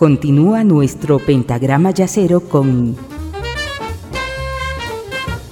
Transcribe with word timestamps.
Continúa 0.00 0.64
nuestro 0.64 1.18
pentagrama 1.18 1.90
yacero 1.90 2.40
con 2.40 2.96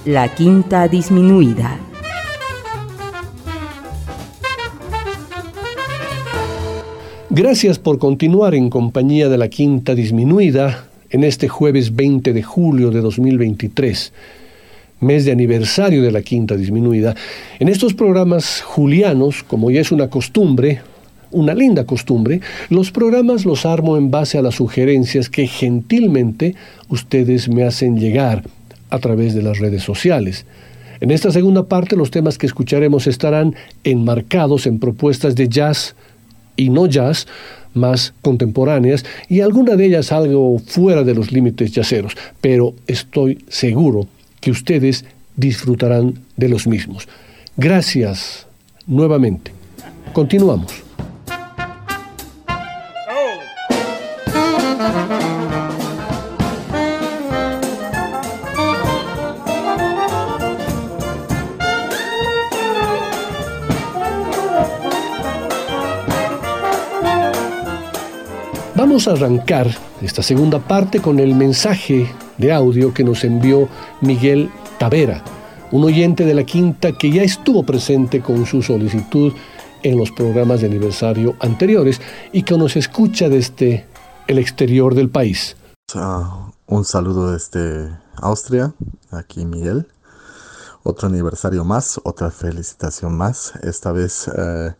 la 0.05 0.33
quinta 0.33 0.87
disminuida. 0.87 1.77
Gracias 7.29 7.77
por 7.77 7.99
continuar 7.99 8.55
en 8.55 8.71
compañía 8.71 9.29
de 9.29 9.37
la 9.37 9.49
quinta 9.49 9.93
disminuida 9.93 10.87
en 11.11 11.23
este 11.23 11.47
jueves 11.47 11.95
20 11.95 12.33
de 12.33 12.41
julio 12.41 12.89
de 12.89 13.01
2023, 13.01 14.13
mes 15.01 15.25
de 15.25 15.31
aniversario 15.31 16.01
de 16.01 16.11
la 16.11 16.23
quinta 16.23 16.55
disminuida. 16.55 17.13
En 17.59 17.69
estos 17.69 17.93
programas 17.93 18.63
julianos, 18.63 19.43
como 19.43 19.69
ya 19.69 19.81
es 19.81 19.91
una 19.91 20.09
costumbre, 20.09 20.81
una 21.31 21.53
linda 21.53 21.85
costumbre, 21.85 22.41
los 22.69 22.91
programas 22.91 23.45
los 23.45 23.65
armo 23.65 23.97
en 23.97 24.11
base 24.11 24.37
a 24.37 24.41
las 24.41 24.55
sugerencias 24.55 25.29
que 25.29 25.47
gentilmente 25.47 26.55
ustedes 26.89 27.49
me 27.49 27.63
hacen 27.63 27.97
llegar 27.97 28.43
a 28.89 28.99
través 28.99 29.33
de 29.33 29.43
las 29.43 29.59
redes 29.59 29.83
sociales. 29.83 30.45
En 31.01 31.11
esta 31.11 31.31
segunda 31.31 31.63
parte 31.63 31.95
los 31.95 32.11
temas 32.11 32.37
que 32.37 32.45
escucharemos 32.45 33.07
estarán 33.07 33.55
enmarcados 33.83 34.67
en 34.67 34.79
propuestas 34.79 35.35
de 35.35 35.47
jazz 35.47 35.95
y 36.55 36.69
no 36.69 36.87
jazz 36.87 37.25
más 37.73 38.13
contemporáneas 38.21 39.05
y 39.29 39.41
alguna 39.41 39.75
de 39.75 39.85
ellas 39.85 40.11
algo 40.11 40.59
fuera 40.59 41.03
de 41.03 41.13
los 41.13 41.31
límites 41.31 41.71
yaceros, 41.71 42.13
pero 42.41 42.73
estoy 42.87 43.45
seguro 43.47 44.07
que 44.41 44.51
ustedes 44.51 45.05
disfrutarán 45.35 46.15
de 46.35 46.49
los 46.49 46.67
mismos. 46.67 47.07
Gracias 47.55 48.47
nuevamente. 48.87 49.51
Continuamos. 50.13 50.88
Vamos 68.99 69.21
a 69.21 69.25
arrancar 69.25 69.67
esta 70.01 70.21
segunda 70.21 70.59
parte 70.59 71.01
con 71.01 71.19
el 71.19 71.33
mensaje 71.33 72.13
de 72.37 72.51
audio 72.51 72.93
que 72.93 73.05
nos 73.05 73.23
envió 73.23 73.69
Miguel 74.01 74.51
Tavera, 74.77 75.23
un 75.71 75.85
oyente 75.85 76.25
de 76.25 76.33
la 76.33 76.43
quinta 76.43 76.91
que 76.91 77.09
ya 77.09 77.23
estuvo 77.23 77.63
presente 77.63 78.19
con 78.19 78.45
su 78.45 78.61
solicitud 78.61 79.31
en 79.83 79.97
los 79.97 80.11
programas 80.11 80.59
de 80.59 80.67
aniversario 80.67 81.37
anteriores 81.39 82.01
y 82.33 82.43
que 82.43 82.57
nos 82.57 82.75
escucha 82.75 83.29
desde 83.29 83.85
el 84.27 84.37
exterior 84.37 84.93
del 84.93 85.09
país. 85.09 85.55
Uh, 85.95 86.51
un 86.67 86.83
saludo 86.83 87.31
desde 87.31 87.97
Austria, 88.17 88.73
aquí 89.11 89.45
Miguel. 89.45 89.87
Otro 90.83 91.07
aniversario 91.07 91.63
más, 91.63 92.01
otra 92.03 92.31
felicitación 92.31 93.15
más. 93.15 93.53
Esta 93.63 93.93
vez 93.93 94.27
uh, 94.27 94.73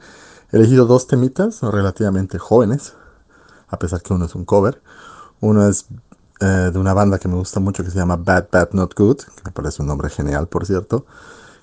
he 0.51 0.57
elegido 0.57 0.85
dos 0.87 1.07
temitas 1.07 1.61
relativamente 1.61 2.37
jóvenes 2.37 2.95
a 3.69 3.79
pesar 3.79 4.01
que 4.01 4.13
uno 4.13 4.25
es 4.25 4.35
un 4.35 4.45
cover. 4.45 4.81
Uno 5.41 5.67
es 5.67 5.85
eh, 6.41 6.69
de 6.71 6.79
una 6.79 6.93
banda 6.93 7.19
que 7.19 7.27
me 7.27 7.35
gusta 7.35 7.59
mucho 7.59 7.83
que 7.83 7.91
se 7.91 7.97
llama 7.97 8.15
Bad 8.15 8.47
Bad 8.51 8.69
Not 8.71 8.95
Good, 8.95 9.17
que 9.17 9.41
me 9.45 9.51
parece 9.51 9.81
un 9.81 9.87
nombre 9.87 10.09
genial, 10.09 10.47
por 10.47 10.65
cierto, 10.65 11.05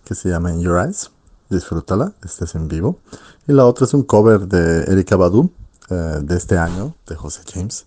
que 0.04 0.14
se 0.14 0.28
llama 0.28 0.52
In 0.52 0.60
Your 0.60 0.78
Eyes. 0.78 1.10
Disfrútala, 1.48 2.12
este 2.24 2.44
es 2.44 2.54
en 2.54 2.68
vivo. 2.68 2.98
Y 3.46 3.52
la 3.52 3.64
otra 3.66 3.86
es 3.86 3.94
un 3.94 4.02
cover 4.02 4.48
de 4.48 4.82
Erika 4.92 5.16
Badu, 5.16 5.50
eh, 5.90 6.18
de 6.20 6.36
este 6.36 6.58
año, 6.58 6.94
de 7.06 7.14
José 7.14 7.42
James. 7.52 7.86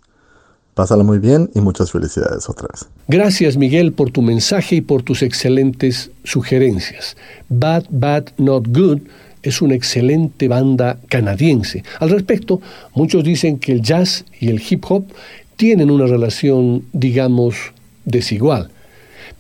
Pásala 0.74 1.04
muy 1.04 1.20
bien 1.20 1.52
y 1.54 1.60
muchas 1.60 1.92
felicidades 1.92 2.48
otra 2.50 2.70
vez. 2.72 2.88
Gracias 3.10 3.58
Miguel 3.58 3.92
por 3.92 4.12
tu 4.12 4.22
mensaje 4.22 4.78
y 4.78 4.82
por 4.82 5.04
tus 5.04 5.22
excelentes 5.24 6.10
sugerencias. 6.24 7.18
Bad 7.50 7.86
Bad 7.90 8.28
Not 8.38 8.68
Good 8.70 9.02
es 9.44 9.62
una 9.62 9.76
excelente 9.76 10.48
banda 10.48 11.00
canadiense. 11.08 11.84
Al 12.00 12.10
respecto, 12.10 12.62
muchos 12.94 13.24
dicen 13.24 13.60
que 13.60 13.72
el 13.72 13.82
jazz 13.82 14.26
y 14.40 14.50
el 14.50 14.62
hip 14.68 14.84
hop 14.90 15.06
tienen 15.56 15.92
una 15.92 16.06
relación, 16.06 16.86
digamos, 16.94 17.56
desigual, 18.06 18.70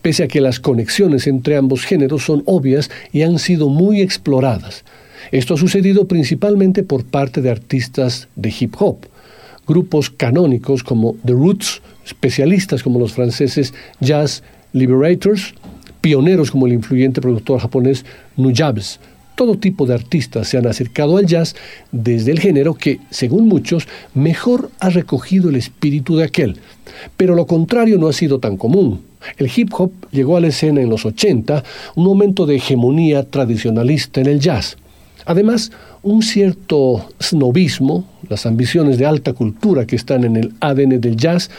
pese 0.01 0.23
a 0.23 0.27
que 0.27 0.41
las 0.41 0.59
conexiones 0.59 1.27
entre 1.27 1.57
ambos 1.57 1.85
géneros 1.85 2.23
son 2.23 2.43
obvias 2.45 2.89
y 3.11 3.21
han 3.21 3.39
sido 3.39 3.69
muy 3.69 4.01
exploradas. 4.01 4.83
Esto 5.31 5.53
ha 5.53 5.57
sucedido 5.57 6.07
principalmente 6.07 6.83
por 6.83 7.05
parte 7.05 7.41
de 7.41 7.51
artistas 7.51 8.27
de 8.35 8.53
hip 8.57 8.75
hop, 8.79 9.05
grupos 9.67 10.09
canónicos 10.09 10.83
como 10.83 11.15
The 11.25 11.33
Roots, 11.33 11.81
especialistas 12.05 12.81
como 12.81 12.99
los 12.99 13.13
franceses 13.13 13.73
Jazz 13.99 14.43
Liberators, 14.73 15.53
pioneros 16.01 16.51
como 16.51 16.65
el 16.67 16.73
influyente 16.73 17.21
productor 17.21 17.59
japonés 17.59 18.05
Nujabes, 18.35 18.99
todo 19.39 19.57
tipo 19.57 19.85
de 19.85 19.93
artistas 19.93 20.49
se 20.49 20.57
han 20.57 20.67
acercado 20.67 21.15
al 21.15 21.25
jazz 21.25 21.55
desde 21.93 22.31
el 22.31 22.41
género 22.41 22.73
que, 22.73 22.99
según 23.09 23.47
muchos, 23.47 23.87
mejor 24.13 24.69
ha 24.81 24.89
recogido 24.89 25.49
el 25.49 25.55
espíritu 25.55 26.17
de 26.17 26.25
aquel. 26.25 26.57
Pero 27.15 27.35
lo 27.35 27.45
contrario 27.47 27.97
no 27.97 28.09
ha 28.09 28.11
sido 28.11 28.39
tan 28.39 28.57
común. 28.57 28.99
El 29.37 29.49
hip 29.55 29.69
hop 29.77 29.93
llegó 30.11 30.35
a 30.35 30.41
la 30.41 30.47
escena 30.47 30.81
en 30.81 30.89
los 30.89 31.05
80, 31.05 31.63
un 31.95 32.03
momento 32.03 32.45
de 32.45 32.57
hegemonía 32.57 33.29
tradicionalista 33.29 34.19
en 34.19 34.27
el 34.27 34.41
jazz. 34.41 34.75
Además, 35.25 35.71
un 36.03 36.21
cierto 36.21 37.07
snobismo, 37.21 38.03
las 38.27 38.45
ambiciones 38.45 38.97
de 38.97 39.05
alta 39.05 39.31
cultura 39.31 39.87
que 39.87 39.95
están 39.95 40.25
en 40.25 40.35
el 40.35 40.53
ADN 40.59 40.99
del 40.99 41.15
jazz, 41.15 41.49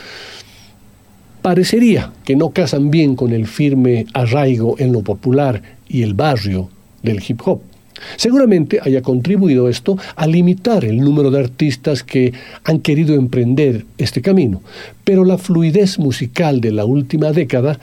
parecería 1.41 2.13
que 2.27 2.37
no 2.37 2.51
casan 2.51 2.91
bien 2.91 3.17
con 3.17 3.33
el 3.33 3.47
firme 3.47 4.05
arraigo 4.13 4.77
en 4.79 4.93
lo 4.93 5.01
popular 5.01 5.63
y 5.89 6.03
el 6.03 6.13
barrio 6.13 6.69
del 7.03 7.23
hip 7.27 7.41
hop. 7.47 7.70
Seguramente 8.17 8.81
haya 8.83 9.03
contribuido 9.03 9.69
esto 9.69 9.97
a 10.17 10.27
limitar 10.27 10.85
el 10.85 11.01
número 11.01 11.31
de 11.31 11.41
artistas 11.41 12.03
que 12.03 12.33
han 12.65 12.81
querido 12.81 13.15
emprender 13.15 13.85
este 13.99 14.23
camino, 14.23 14.63
pero 15.05 15.25
la 15.25 15.39
fluidez 15.39 15.99
musical 15.99 16.61
de 16.61 16.73
la 16.73 16.85
última 16.85 17.33
década, 17.33 17.79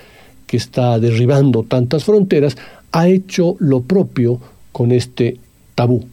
que 0.45 0.57
está 0.57 0.97
derribando 0.99 1.63
tantas 1.63 2.03
fronteras, 2.03 2.57
ha 2.91 3.07
hecho 3.07 3.55
lo 3.59 3.81
propio 3.81 4.39
con 4.71 4.91
este 4.91 5.37
tabú. 5.75 6.05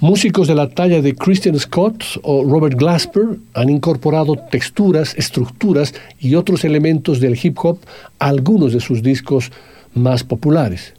Músicos 0.00 0.48
de 0.48 0.56
la 0.56 0.68
talla 0.68 1.00
de 1.00 1.14
Christian 1.14 1.56
Scott 1.60 2.02
o 2.22 2.42
Robert 2.42 2.76
Glasper 2.76 3.38
han 3.54 3.70
incorporado 3.70 4.36
texturas, 4.50 5.14
estructuras 5.16 5.94
y 6.18 6.34
otros 6.34 6.64
elementos 6.64 7.20
del 7.20 7.38
hip 7.40 7.56
hop 7.62 7.78
a 8.18 8.26
algunos 8.26 8.72
de 8.72 8.80
sus 8.80 9.00
discos 9.04 9.52
más 9.94 10.24
populares. 10.24 10.94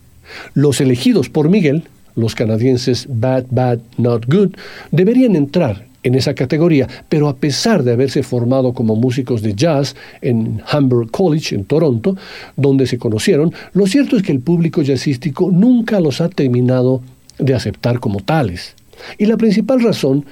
Los 0.53 0.79
elegidos 0.79 1.27
por 1.27 1.49
Miguel 1.49 1.83
los 2.15 2.35
canadienses 2.35 3.07
Bad 3.09 3.45
Bad 3.49 3.79
Not 3.97 4.25
Good, 4.27 4.55
deberían 4.91 5.35
entrar 5.35 5.87
en 6.03 6.15
esa 6.15 6.33
categoría, 6.33 6.87
pero 7.09 7.29
a 7.29 7.35
pesar 7.35 7.83
de 7.83 7.93
haberse 7.93 8.23
formado 8.23 8.73
como 8.73 8.95
músicos 8.95 9.41
de 9.41 9.55
jazz 9.55 9.95
en 10.21 10.61
Hamburg 10.69 11.09
College, 11.11 11.55
en 11.55 11.63
Toronto, 11.65 12.17
donde 12.57 12.85
se 12.87 12.97
conocieron, 12.97 13.53
lo 13.73 13.87
cierto 13.87 14.17
es 14.17 14.23
que 14.23 14.33
el 14.33 14.41
público 14.41 14.81
jazzístico 14.81 15.49
nunca 15.49 15.99
los 15.99 16.19
ha 16.21 16.29
terminado 16.29 17.01
de 17.39 17.53
aceptar 17.53 17.99
como 17.99 18.19
tales. 18.19 18.75
Y 19.17 19.25
la 19.25 19.37
principal 19.37 19.81
razón 19.81 20.25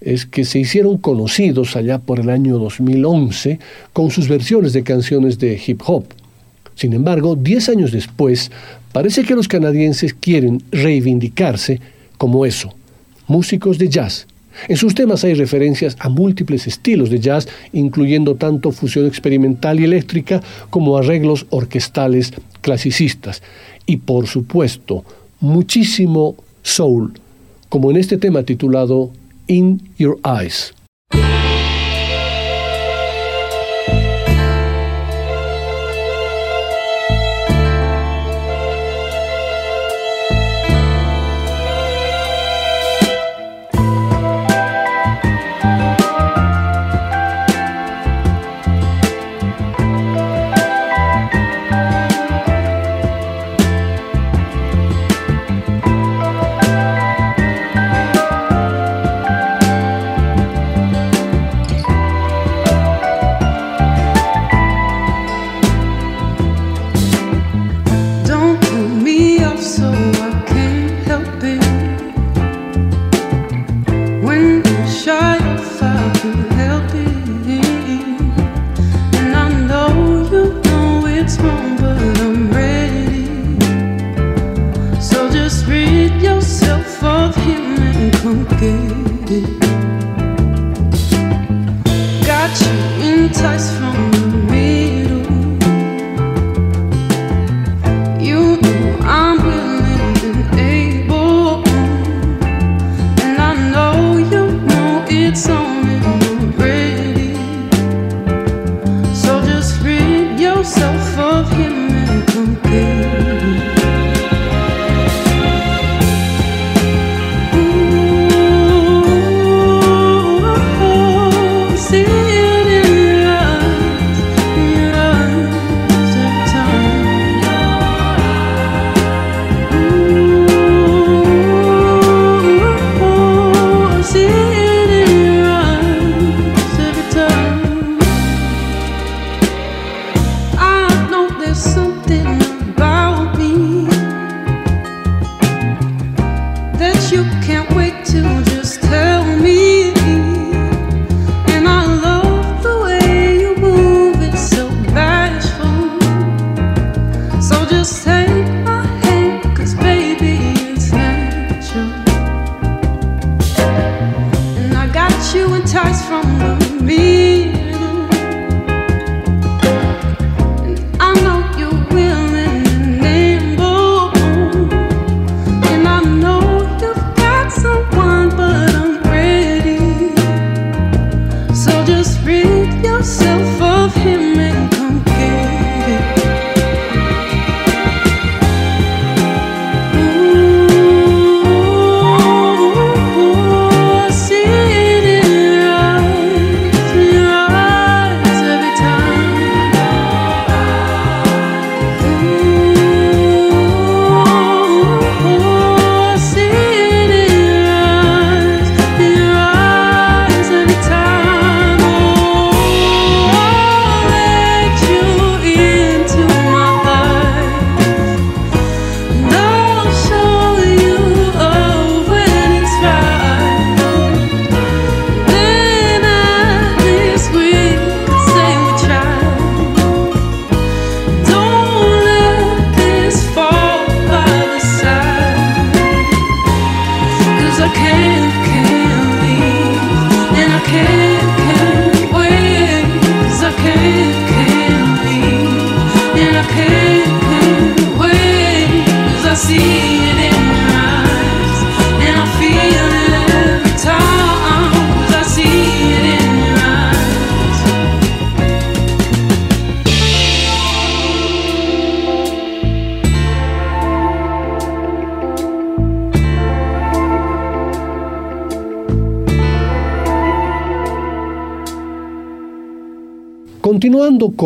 es 0.00 0.24
que 0.24 0.44
se 0.44 0.58
hicieron 0.58 0.96
conocidos 0.96 1.76
allá 1.76 1.98
por 1.98 2.20
el 2.20 2.30
año 2.30 2.58
2011 2.58 3.58
con 3.92 4.10
sus 4.10 4.28
versiones 4.28 4.72
de 4.72 4.82
canciones 4.82 5.38
de 5.38 5.60
hip 5.64 5.82
hop. 5.86 6.04
Sin 6.74 6.94
embargo, 6.94 7.36
diez 7.36 7.68
años 7.68 7.92
después, 7.92 8.50
Parece 8.92 9.22
que 9.22 9.34
los 9.34 9.46
canadienses 9.46 10.14
quieren 10.14 10.62
reivindicarse 10.72 11.80
como 12.18 12.44
eso, 12.44 12.74
músicos 13.28 13.78
de 13.78 13.88
jazz. 13.88 14.26
En 14.68 14.76
sus 14.76 14.94
temas 14.94 15.22
hay 15.22 15.34
referencias 15.34 15.96
a 16.00 16.08
múltiples 16.08 16.66
estilos 16.66 17.08
de 17.08 17.20
jazz, 17.20 17.48
incluyendo 17.72 18.34
tanto 18.34 18.72
fusión 18.72 19.06
experimental 19.06 19.78
y 19.78 19.84
eléctrica 19.84 20.42
como 20.70 20.96
arreglos 20.96 21.46
orquestales 21.50 22.32
clasicistas. 22.60 23.42
Y 23.86 23.98
por 23.98 24.26
supuesto, 24.26 25.04
muchísimo 25.38 26.34
soul, 26.62 27.12
como 27.68 27.90
en 27.90 27.96
este 27.96 28.18
tema 28.18 28.42
titulado 28.42 29.10
In 29.46 29.80
Your 29.98 30.18
Eyes. 30.24 30.74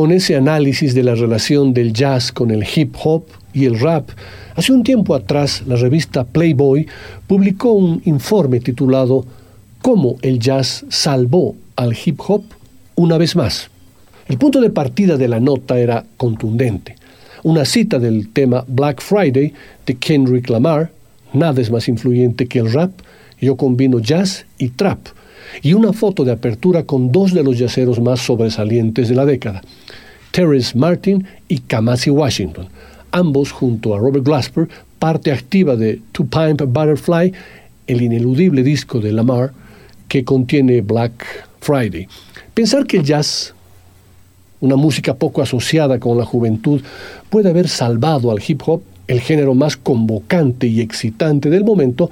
Con 0.05 0.13
ese 0.13 0.37
análisis 0.37 0.95
de 0.95 1.03
la 1.03 1.15
relación 1.15 1.73
del 1.73 1.95
jazz 1.95 2.31
con 2.31 2.51
el 2.51 2.63
hip 2.77 2.95
hop 3.03 3.25
y 3.55 3.65
el 3.65 3.81
rap, 3.81 4.11
hace 4.55 4.71
un 4.71 4.85
tiempo 4.85 5.15
atrás 5.15 5.63
la 5.67 5.77
revista 5.77 6.25
Playboy 6.25 6.87
publicó 7.27 7.73
un 7.73 8.03
informe 8.05 8.61
titulado 8.61 9.25
Cómo 9.81 10.17
el 10.21 10.41
jazz 10.41 10.85
salvó 10.91 11.57
al 11.77 11.97
hip 11.97 12.21
hop 12.21 12.43
una 12.97 13.17
vez 13.17 13.35
más. 13.35 13.71
El 14.29 14.37
punto 14.37 14.61
de 14.61 14.69
partida 14.69 15.17
de 15.17 15.27
la 15.27 15.41
nota 15.41 15.79
era 15.79 16.05
contundente. 16.19 16.97
Una 17.43 17.65
cita 17.65 17.99
del 17.99 18.29
tema 18.29 18.63
Black 18.69 19.01
Friday 19.01 19.55
de 19.87 19.95
Kendrick 19.95 20.51
Lamar, 20.51 20.91
nada 21.33 21.63
es 21.63 21.71
más 21.71 21.89
influyente 21.89 22.47
que 22.47 22.59
el 22.59 22.71
rap, 22.71 22.91
yo 23.41 23.57
combino 23.57 24.01
jazz 24.01 24.45
y 24.59 24.69
trap 24.69 24.99
y 25.63 25.75
una 25.75 25.93
foto 25.93 26.25
de 26.25 26.33
apertura 26.33 26.85
con 26.85 27.13
dos 27.13 27.33
de 27.33 27.43
los 27.43 27.59
yaceros 27.59 28.01
más 28.01 28.21
sobresalientes 28.21 29.09
de 29.09 29.15
la 29.15 29.25
década, 29.25 29.63
Terrence 30.35 30.77
Martin 30.77 31.25
y 31.47 31.61
Kamasi 31.61 32.11
Washington, 32.11 32.67
ambos 33.13 33.53
junto 33.53 33.95
a 33.95 34.01
Robert 34.01 34.25
Glasper, 34.25 34.69
parte 34.99 35.31
activa 35.31 35.77
de 35.77 36.01
Two 36.11 36.27
Pimp 36.27 36.61
Butterfly, 36.61 37.33
el 37.87 38.03
ineludible 38.03 38.65
disco 38.65 38.99
de 38.99 39.13
Lamar 39.13 39.53
que 40.09 40.25
contiene 40.25 40.81
Black 40.81 41.25
Friday. 41.61 42.09
Pensar 42.53 42.85
que 42.85 42.97
el 42.97 43.05
jazz, 43.05 43.55
una 44.61 44.75
música 44.75 45.15
poco 45.15 45.41
asociada 45.41 46.01
con 46.01 46.19
la 46.19 46.25
juventud, 46.25 46.83
puede 47.31 47.51
haber 47.51 47.69
salvado 47.69 48.33
al 48.33 48.43
hip 48.45 48.61
hop, 48.67 48.83
el 49.07 49.21
género 49.21 49.55
más 49.55 49.77
convocante 49.77 50.67
y 50.67 50.81
excitante 50.81 51.49
del 51.49 51.63
momento, 51.63 52.11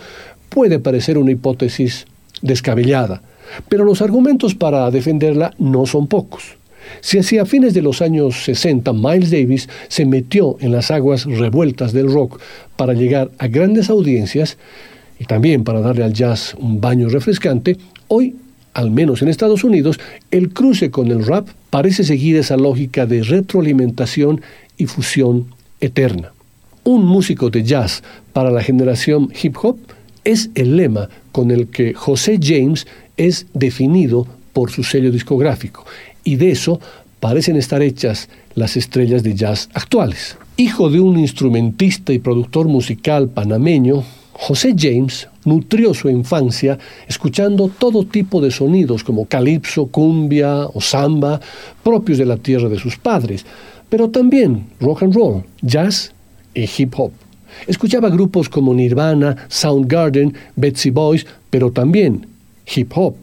puede 0.49 0.79
parecer 0.79 1.19
una 1.19 1.33
hipótesis 1.33 2.07
descabellada, 2.41 3.21
pero 3.69 3.85
los 3.85 4.01
argumentos 4.01 4.55
para 4.55 4.89
defenderla 4.93 5.53
no 5.59 5.87
son 5.87 6.07
pocos. 6.07 6.62
Si 7.01 7.19
hacia 7.19 7.47
fines 7.47 7.75
de 7.75 7.83
los 7.83 8.03
años 8.03 8.45
60 8.45 8.93
Miles 8.93 9.31
Davis 9.31 9.69
se 9.89 10.07
metió 10.07 10.57
en 10.61 10.73
las 10.73 10.91
aguas 10.91 11.25
revueltas 11.25 11.93
del 11.93 12.13
rock 12.13 12.41
para 12.77 12.95
llegar 12.95 13.31
a 13.39 13.49
grandes 13.49 13.91
audiencias 13.91 14.57
y 15.19 15.25
también 15.25 15.65
para 15.65 15.81
darle 15.81 16.05
al 16.05 16.13
jazz 16.13 16.55
un 16.59 16.81
baño 16.81 17.09
refrescante, 17.09 17.77
hoy, 18.09 18.35
al 18.75 18.91
menos 18.91 19.23
en 19.23 19.29
Estados 19.29 19.63
Unidos, 19.63 20.01
el 20.31 20.53
cruce 20.53 20.91
con 20.91 21.11
el 21.11 21.25
rap 21.25 21.49
parece 21.71 22.05
seguir 22.05 22.37
esa 22.37 22.57
lógica 22.57 23.07
de 23.07 23.23
retroalimentación 23.23 24.41
y 24.77 24.87
fusión 24.87 25.47
eterna. 25.81 26.33
Un 26.85 27.05
músico 27.05 27.51
de 27.51 27.63
jazz 27.63 28.03
para 28.33 28.51
la 28.51 28.63
generación 28.63 29.33
hip 29.41 29.57
hop 29.63 29.79
es 30.25 30.51
el 30.55 30.77
lema 30.77 31.09
con 31.31 31.51
el 31.51 31.69
que 31.69 31.95
José 31.95 32.39
James 32.43 32.87
es 33.17 33.47
definido 33.55 34.27
por 34.53 34.71
su 34.71 34.83
sello 34.83 35.11
discográfico 35.11 35.85
y 36.25 36.37
de 36.37 36.51
eso 36.51 36.81
parecen 37.21 37.57
estar 37.57 37.83
hechas 37.83 38.29
las 38.55 38.77
estrellas 38.77 39.23
de 39.23 39.35
jazz 39.35 39.69
actuales. 39.75 40.37
Hijo 40.57 40.91
de 40.91 41.01
un 41.01 41.19
instrumentista 41.19 42.13
y 42.13 42.19
productor 42.19 42.69
musical 42.69 43.29
panameño, 43.29 44.03
José 44.33 44.75
James 44.77 45.29
nutrió 45.45 45.95
su 45.95 46.09
infancia 46.09 46.79
escuchando 47.07 47.69
todo 47.69 48.05
tipo 48.05 48.41
de 48.41 48.51
sonidos 48.51 49.05
como 49.05 49.27
calipso, 49.27 49.87
cumbia 49.87 50.67
o 50.67 50.81
samba, 50.81 51.41
propios 51.83 52.19
de 52.19 52.27
la 52.27 52.37
tierra 52.37 52.69
de 52.69 52.79
sus 52.79 52.97
padres, 52.97 53.45
pero 53.89 54.11
también 54.11 54.67
rock 54.81 55.05
and 55.05 55.15
roll, 55.15 55.45
jazz 55.61 56.13
y 56.55 56.69
hip 56.77 56.95
hop. 56.97 57.13
Escuchaba 57.67 58.09
grupos 58.09 58.49
como 58.49 58.75
Nirvana, 58.75 59.37
Soundgarden, 59.49 60.35
Betsy 60.57 60.91
Boys, 60.91 61.27
pero 61.51 61.71
también 61.71 62.27
hip 62.75 62.91
hop. 62.95 63.15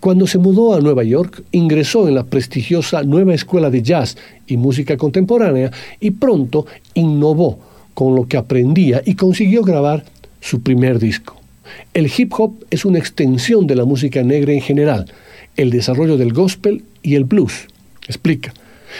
Cuando 0.00 0.26
se 0.26 0.38
mudó 0.38 0.74
a 0.74 0.80
Nueva 0.80 1.04
York, 1.04 1.42
ingresó 1.52 2.08
en 2.08 2.14
la 2.14 2.24
prestigiosa 2.24 3.02
Nueva 3.02 3.34
Escuela 3.34 3.70
de 3.70 3.82
Jazz 3.82 4.16
y 4.46 4.56
Música 4.56 4.96
Contemporánea 4.96 5.70
y 6.00 6.12
pronto 6.12 6.66
innovó 6.94 7.58
con 7.94 8.14
lo 8.14 8.26
que 8.26 8.36
aprendía 8.36 9.02
y 9.04 9.14
consiguió 9.14 9.62
grabar 9.62 10.04
su 10.40 10.62
primer 10.62 10.98
disco. 10.98 11.36
El 11.94 12.10
hip 12.16 12.32
hop 12.38 12.64
es 12.70 12.84
una 12.84 12.98
extensión 12.98 13.66
de 13.66 13.76
la 13.76 13.84
música 13.84 14.22
negra 14.22 14.52
en 14.52 14.60
general, 14.60 15.06
el 15.56 15.70
desarrollo 15.70 16.16
del 16.16 16.32
gospel 16.32 16.84
y 17.02 17.14
el 17.14 17.24
blues. 17.24 17.66
Explica. 18.06 18.52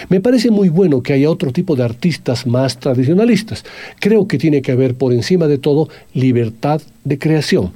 Me 0.09 0.21
parece 0.21 0.51
muy 0.51 0.69
bueno 0.69 1.03
que 1.03 1.13
haya 1.13 1.31
otro 1.31 1.53
tipo 1.53 1.77
de 1.77 1.83
artistas 1.83 2.47
más 2.47 2.79
tradicionalistas. 2.79 3.65
Creo 3.99 4.29
que 4.29 4.39
tiene 4.39 4.63
que 4.63 4.73
haber 4.73 4.95
por 4.95 5.13
encima 5.13 5.47
de 5.47 5.59
todo 5.59 5.89
libertad 6.15 6.81
de 7.05 7.19
creación. 7.19 7.73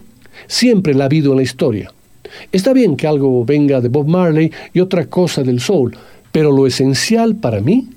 Siempre 0.46 0.94
la 0.94 1.04
ha 1.04 1.06
habido 1.06 1.32
en 1.32 1.38
la 1.38 1.42
historia. 1.42 1.93
Está 2.52 2.72
bien 2.72 2.96
que 2.96 3.06
algo 3.06 3.44
venga 3.44 3.80
de 3.80 3.88
Bob 3.88 4.06
Marley 4.06 4.52
y 4.72 4.80
otra 4.80 5.06
cosa 5.06 5.42
del 5.42 5.60
soul, 5.60 5.96
pero 6.32 6.52
lo 6.52 6.66
esencial 6.66 7.36
para 7.36 7.60
mí 7.60 7.88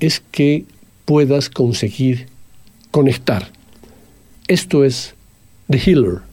es 0.00 0.22
que 0.30 0.64
puedas 1.04 1.50
conseguir 1.50 2.26
conectar. 2.90 3.48
Esto 4.48 4.84
es 4.84 5.14
The 5.68 5.78
Healer. 5.78 6.29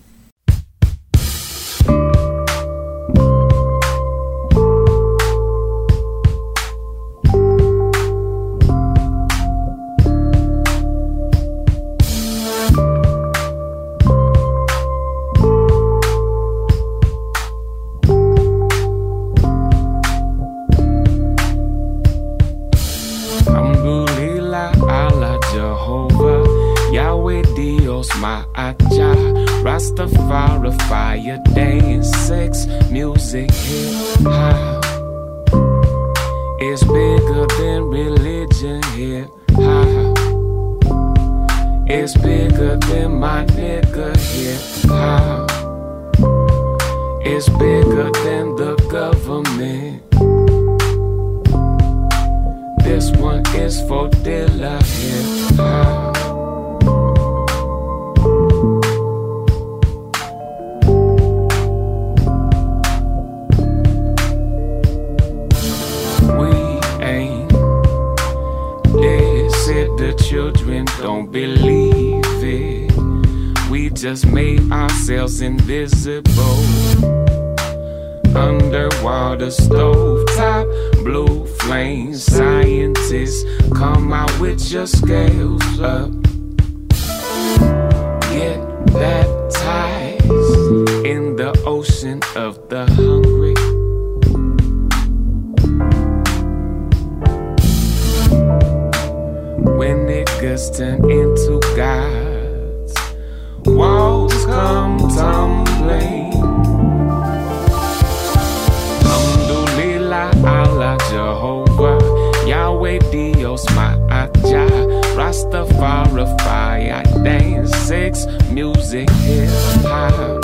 dance, 118.25 118.51
music, 118.51 119.09
hip 119.09 119.49
hop. 119.83 120.43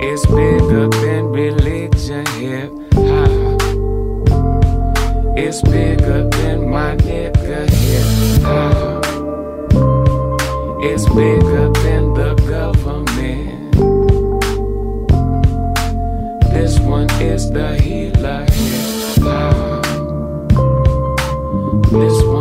It's 0.00 0.26
bigger 0.26 0.88
than 0.88 1.26
religion, 1.26 2.26
hip 2.38 2.72
hop. 2.94 3.62
It's 5.36 5.62
bigger 5.62 6.28
than 6.28 6.70
my 6.70 6.96
nigga, 6.96 7.68
hip 7.70 8.42
hop. 8.42 9.04
It's 10.82 11.06
bigger 11.08 11.70
than 11.84 12.14
the 12.14 12.34
government. 12.48 13.72
This 16.52 16.78
one 16.80 17.10
is 17.20 17.50
the 17.50 17.76
healer, 17.80 18.46
hip 18.50 19.22
hop. 19.22 19.84
This 21.90 22.22
one 22.24 22.35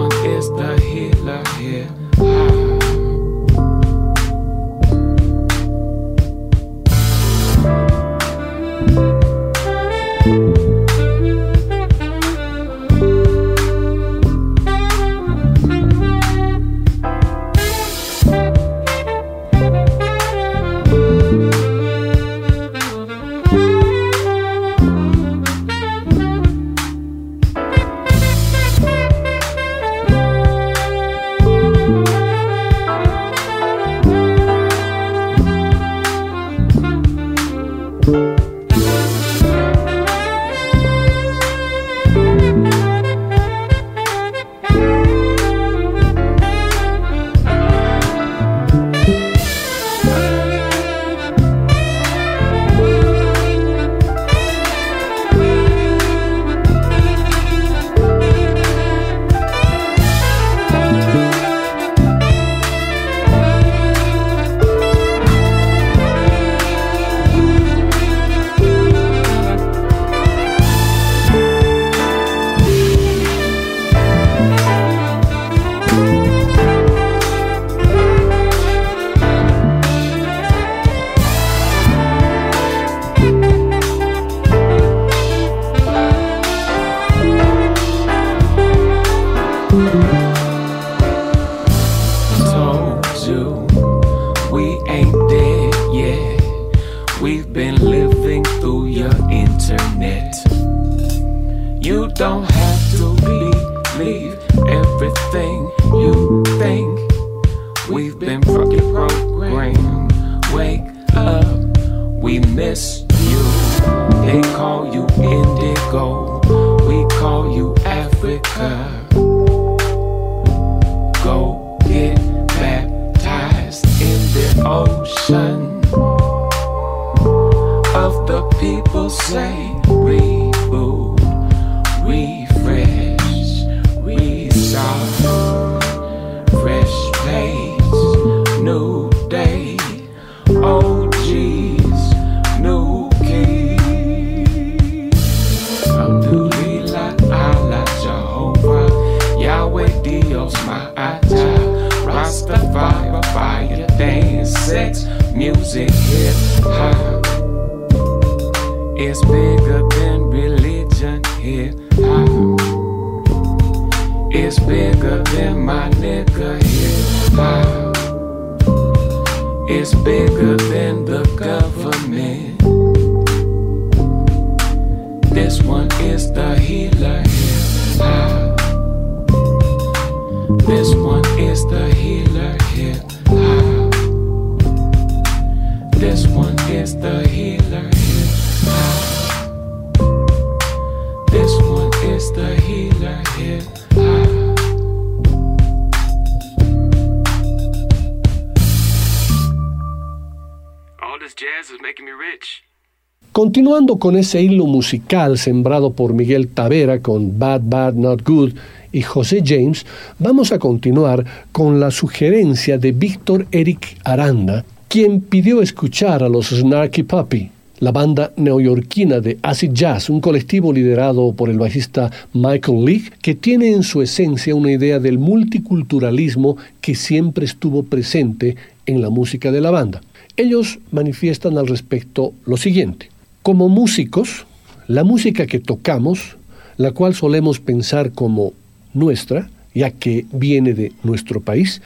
Continuando 203.31 203.99
con 203.99 204.15
ese 204.15 204.41
hilo 204.41 204.65
musical 204.65 205.37
sembrado 205.37 205.91
por 205.91 206.13
Miguel 206.13 206.47
Tavera 206.47 207.01
con 207.01 207.37
Bad 207.37 207.61
Bad 207.65 207.93
Not 207.95 208.23
Good 208.25 208.53
y 208.91 209.01
José 209.01 209.43
James, 209.45 209.85
vamos 210.19 210.53
a 210.53 210.59
continuar 210.59 211.25
con 211.51 211.79
la 211.79 211.91
sugerencia 211.91 212.77
de 212.77 212.93
Víctor 212.93 213.45
Eric 213.51 213.97
Aranda, 214.05 214.63
quien 214.95 215.19
pidió 215.19 215.61
escuchar 215.61 216.23
a 216.23 216.29
los 216.29 216.51
Snarky 216.51 217.03
Puppy, 217.03 217.51
la 217.79 217.91
banda 217.91 218.31
neoyorquina 218.37 219.19
de 219.19 219.37
acid 219.41 219.71
jazz, 219.73 220.09
un 220.09 220.21
colectivo 220.21 220.71
liderado 220.71 221.33
por 221.33 221.49
el 221.49 221.59
bajista 221.59 222.09
Michael 222.31 222.85
Leake, 222.85 223.11
que 223.21 223.35
tiene 223.35 223.73
en 223.73 223.83
su 223.83 224.01
esencia 224.01 224.55
una 224.55 224.71
idea 224.71 224.99
del 224.99 225.19
multiculturalismo 225.19 226.55
que 226.79 226.95
siempre 226.95 227.43
estuvo 227.43 227.83
presente 227.83 228.55
en 228.85 229.01
la 229.01 229.09
música 229.09 229.51
de 229.51 229.59
la 229.59 229.69
banda. 229.69 229.99
Ellos 230.37 230.79
manifiestan 230.91 231.57
al 231.57 231.67
respecto 231.67 232.31
lo 232.45 232.55
siguiente. 232.55 233.09
Como 233.43 233.67
músicos, 233.67 234.45
la 234.87 235.03
música 235.03 235.45
que 235.45 235.59
tocamos, 235.59 236.37
la 236.77 236.91
cual 236.91 237.15
solemos 237.15 237.59
pensar 237.59 238.13
como 238.13 238.53
nuestra, 238.93 239.49
ya 239.75 239.91
que 239.91 240.25
viene 240.31 240.73
de 240.73 240.93
nuestro 241.03 241.41
país, 241.41 241.81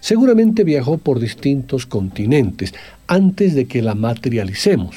seguramente 0.00 0.64
viajó 0.64 0.96
por 0.96 1.20
distintos 1.20 1.84
continentes 1.84 2.72
antes 3.08 3.54
de 3.54 3.66
que 3.66 3.82
la 3.82 3.94
materialicemos. 3.94 4.96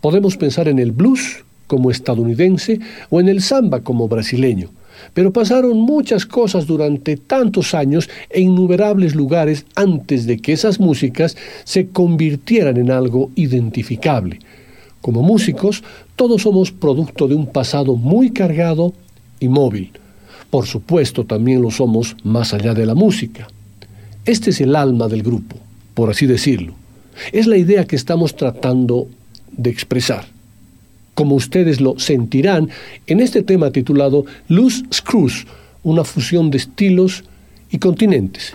Podemos 0.00 0.36
pensar 0.36 0.68
en 0.68 0.78
el 0.78 0.92
blues 0.92 1.44
como 1.66 1.90
estadounidense 1.90 2.80
o 3.10 3.20
en 3.20 3.28
el 3.28 3.42
samba 3.42 3.80
como 3.80 4.08
brasileño, 4.08 4.70
pero 5.14 5.32
pasaron 5.32 5.78
muchas 5.78 6.26
cosas 6.26 6.66
durante 6.66 7.16
tantos 7.16 7.74
años 7.74 8.08
en 8.30 8.44
innumerables 8.44 9.14
lugares 9.14 9.66
antes 9.74 10.26
de 10.26 10.38
que 10.38 10.52
esas 10.52 10.80
músicas 10.80 11.36
se 11.64 11.88
convirtieran 11.88 12.76
en 12.76 12.90
algo 12.90 13.30
identificable. 13.34 14.38
Como 15.00 15.22
músicos, 15.22 15.82
todos 16.14 16.42
somos 16.42 16.70
producto 16.70 17.26
de 17.26 17.34
un 17.34 17.46
pasado 17.46 17.96
muy 17.96 18.30
cargado 18.30 18.92
y 19.40 19.48
móvil. 19.48 19.90
Por 20.52 20.66
supuesto, 20.66 21.24
también 21.24 21.62
lo 21.62 21.70
somos 21.70 22.14
más 22.24 22.52
allá 22.52 22.74
de 22.74 22.84
la 22.84 22.94
música. 22.94 23.48
Este 24.26 24.50
es 24.50 24.60
el 24.60 24.76
alma 24.76 25.08
del 25.08 25.22
grupo, 25.22 25.56
por 25.94 26.10
así 26.10 26.26
decirlo. 26.26 26.74
Es 27.32 27.46
la 27.46 27.56
idea 27.56 27.86
que 27.86 27.96
estamos 27.96 28.36
tratando 28.36 29.08
de 29.50 29.70
expresar. 29.70 30.26
Como 31.14 31.36
ustedes 31.36 31.80
lo 31.80 31.98
sentirán 31.98 32.68
en 33.06 33.20
este 33.20 33.42
tema 33.42 33.70
titulado 33.70 34.26
Loose 34.48 34.84
Screws, 34.92 35.46
una 35.84 36.04
fusión 36.04 36.50
de 36.50 36.58
estilos 36.58 37.24
y 37.70 37.78
continentes. 37.78 38.54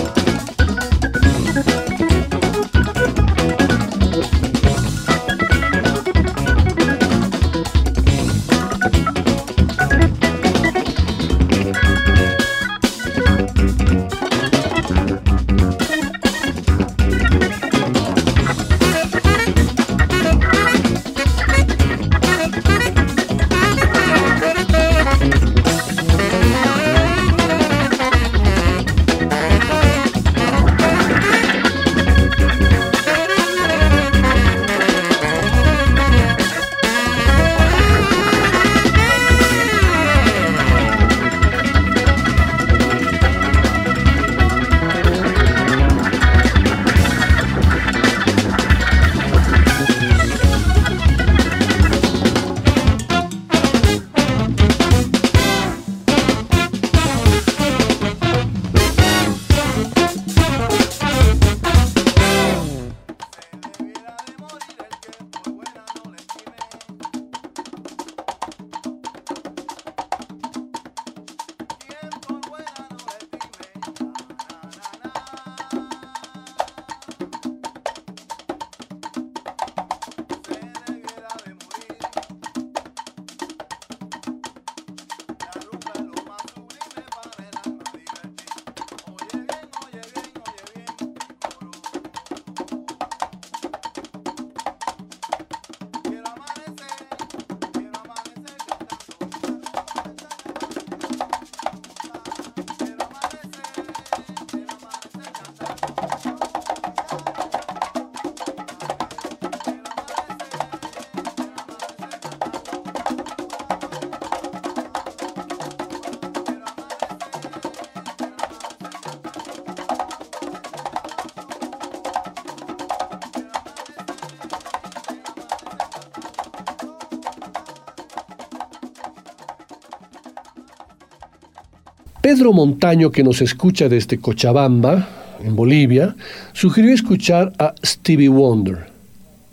Pedro 132.21 132.53
Montaño, 132.53 133.11
que 133.11 133.23
nos 133.23 133.41
escucha 133.41 133.89
desde 133.89 134.19
Cochabamba, 134.19 135.07
en 135.43 135.55
Bolivia, 135.55 136.15
sugirió 136.53 136.93
escuchar 136.93 137.51
a 137.57 137.73
Stevie 137.83 138.29
Wonder. 138.29 138.91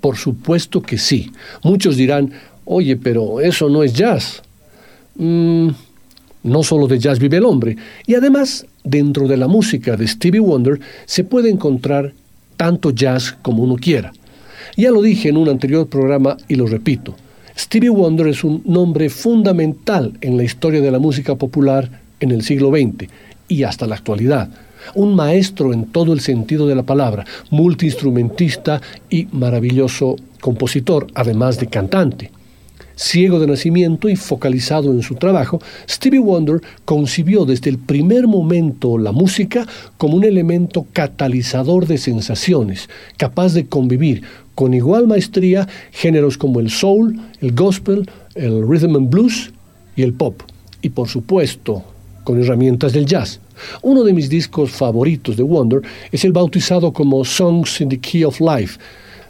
Por 0.02 0.18
supuesto 0.18 0.82
que 0.82 0.98
sí. 0.98 1.32
Muchos 1.62 1.96
dirán, 1.96 2.30
oye, 2.66 2.96
pero 2.96 3.40
eso 3.40 3.70
no 3.70 3.82
es 3.82 3.94
jazz. 3.94 4.42
Mm, 5.16 5.68
no 6.42 6.62
solo 6.62 6.86
de 6.86 6.98
jazz 6.98 7.18
vive 7.18 7.38
el 7.38 7.46
hombre. 7.46 7.74
Y 8.06 8.14
además, 8.14 8.66
dentro 8.84 9.26
de 9.26 9.38
la 9.38 9.48
música 9.48 9.96
de 9.96 10.06
Stevie 10.06 10.40
Wonder 10.40 10.78
se 11.06 11.24
puede 11.24 11.48
encontrar 11.48 12.12
tanto 12.58 12.90
jazz 12.90 13.34
como 13.40 13.62
uno 13.62 13.76
quiera. 13.76 14.12
Ya 14.76 14.90
lo 14.90 15.00
dije 15.00 15.30
en 15.30 15.38
un 15.38 15.48
anterior 15.48 15.88
programa 15.88 16.36
y 16.48 16.56
lo 16.56 16.66
repito. 16.66 17.16
Stevie 17.56 17.88
Wonder 17.88 18.28
es 18.28 18.44
un 18.44 18.62
nombre 18.66 19.08
fundamental 19.08 20.18
en 20.20 20.36
la 20.36 20.44
historia 20.44 20.82
de 20.82 20.90
la 20.90 20.98
música 20.98 21.34
popular 21.34 22.06
en 22.20 22.30
el 22.30 22.42
siglo 22.42 22.70
XX 22.70 23.10
y 23.48 23.62
hasta 23.62 23.86
la 23.86 23.96
actualidad. 23.96 24.48
Un 24.94 25.14
maestro 25.14 25.72
en 25.72 25.86
todo 25.86 26.12
el 26.12 26.20
sentido 26.20 26.66
de 26.66 26.74
la 26.74 26.84
palabra, 26.84 27.24
multiinstrumentista 27.50 28.80
y 29.10 29.26
maravilloso 29.32 30.16
compositor, 30.40 31.08
además 31.14 31.58
de 31.58 31.66
cantante. 31.66 32.30
Ciego 32.94 33.38
de 33.38 33.46
nacimiento 33.46 34.08
y 34.08 34.16
focalizado 34.16 34.90
en 34.90 35.02
su 35.02 35.14
trabajo, 35.14 35.60
Stevie 35.88 36.18
Wonder 36.18 36.60
concibió 36.84 37.44
desde 37.44 37.70
el 37.70 37.78
primer 37.78 38.26
momento 38.26 38.98
la 38.98 39.12
música 39.12 39.66
como 39.98 40.16
un 40.16 40.24
elemento 40.24 40.84
catalizador 40.92 41.86
de 41.86 41.98
sensaciones, 41.98 42.88
capaz 43.16 43.54
de 43.54 43.66
convivir 43.66 44.22
con 44.56 44.74
igual 44.74 45.06
maestría 45.06 45.68
géneros 45.92 46.36
como 46.36 46.58
el 46.58 46.70
soul, 46.70 47.20
el 47.40 47.54
gospel, 47.54 48.10
el 48.34 48.66
rhythm 48.68 48.96
and 48.96 49.10
blues 49.10 49.52
y 49.94 50.02
el 50.02 50.12
pop. 50.12 50.42
Y 50.82 50.88
por 50.88 51.08
supuesto, 51.08 51.84
con 52.28 52.42
herramientas 52.42 52.92
del 52.92 53.06
jazz. 53.06 53.40
Uno 53.80 54.04
de 54.04 54.12
mis 54.12 54.28
discos 54.28 54.70
favoritos 54.70 55.38
de 55.38 55.42
Wonder 55.42 55.80
es 56.12 56.26
el 56.26 56.32
bautizado 56.32 56.92
como 56.92 57.24
Songs 57.24 57.80
in 57.80 57.88
the 57.88 57.96
Key 57.96 58.22
of 58.22 58.38
Life, 58.38 58.78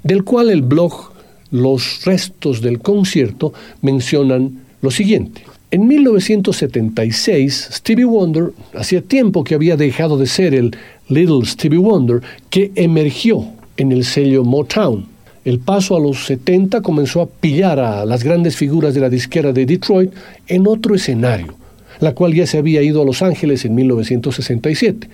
del 0.03 0.25
cual 0.25 0.51
el 0.51 0.63
blog 0.63 1.13
Los 1.53 2.05
restos 2.05 2.61
del 2.61 2.81
concierto 2.81 3.53
mencionan 3.83 4.63
lo 4.83 4.91
siguiente. 4.91 5.45
En 5.71 5.87
1976, 5.87 7.69
Stevie 7.75 8.05
Wonder 8.05 8.51
hacía 8.75 9.01
tiempo 9.01 9.45
que 9.45 9.55
había 9.55 9.77
dejado 9.77 10.19
de 10.19 10.27
ser 10.27 10.53
el 10.53 10.77
Little 11.09 11.47
Stevie 11.47 11.79
Wonder 11.79 12.21
que 12.51 12.73
emergió 12.75 13.45
en 13.77 13.93
el 13.93 14.05
sello 14.05 14.43
Motown. 14.43 15.07
El 15.45 15.61
paso 15.61 15.97
a 15.97 16.01
los 16.01 16.27
70 16.27 16.81
comenzó 16.81 17.21
a 17.21 17.27
pillar 17.27 17.79
a 17.79 18.05
las 18.05 18.25
grandes 18.25 18.57
figuras 18.57 18.93
de 18.93 19.01
la 19.01 19.09
disquera 19.09 19.53
de 19.53 19.67
Detroit 19.67 20.13
en 20.49 20.67
otro 20.67 20.97
escenario, 20.97 21.55
la 22.01 22.15
cual 22.15 22.35
ya 22.35 22.47
se 22.47 22.59
había 22.59 22.83
ido 22.83 23.03
a 23.03 23.05
Los 23.05 23.23
Ángeles 23.23 23.65
en 23.65 23.75
1967. 23.75 25.09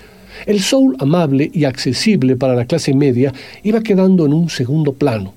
El 0.46 0.60
soul 0.60 0.96
amable 0.98 1.50
y 1.52 1.64
accesible 1.64 2.36
para 2.36 2.54
la 2.54 2.66
clase 2.66 2.94
media 2.94 3.32
iba 3.62 3.82
quedando 3.82 4.26
en 4.26 4.32
un 4.32 4.50
segundo 4.50 4.92
plano. 4.92 5.32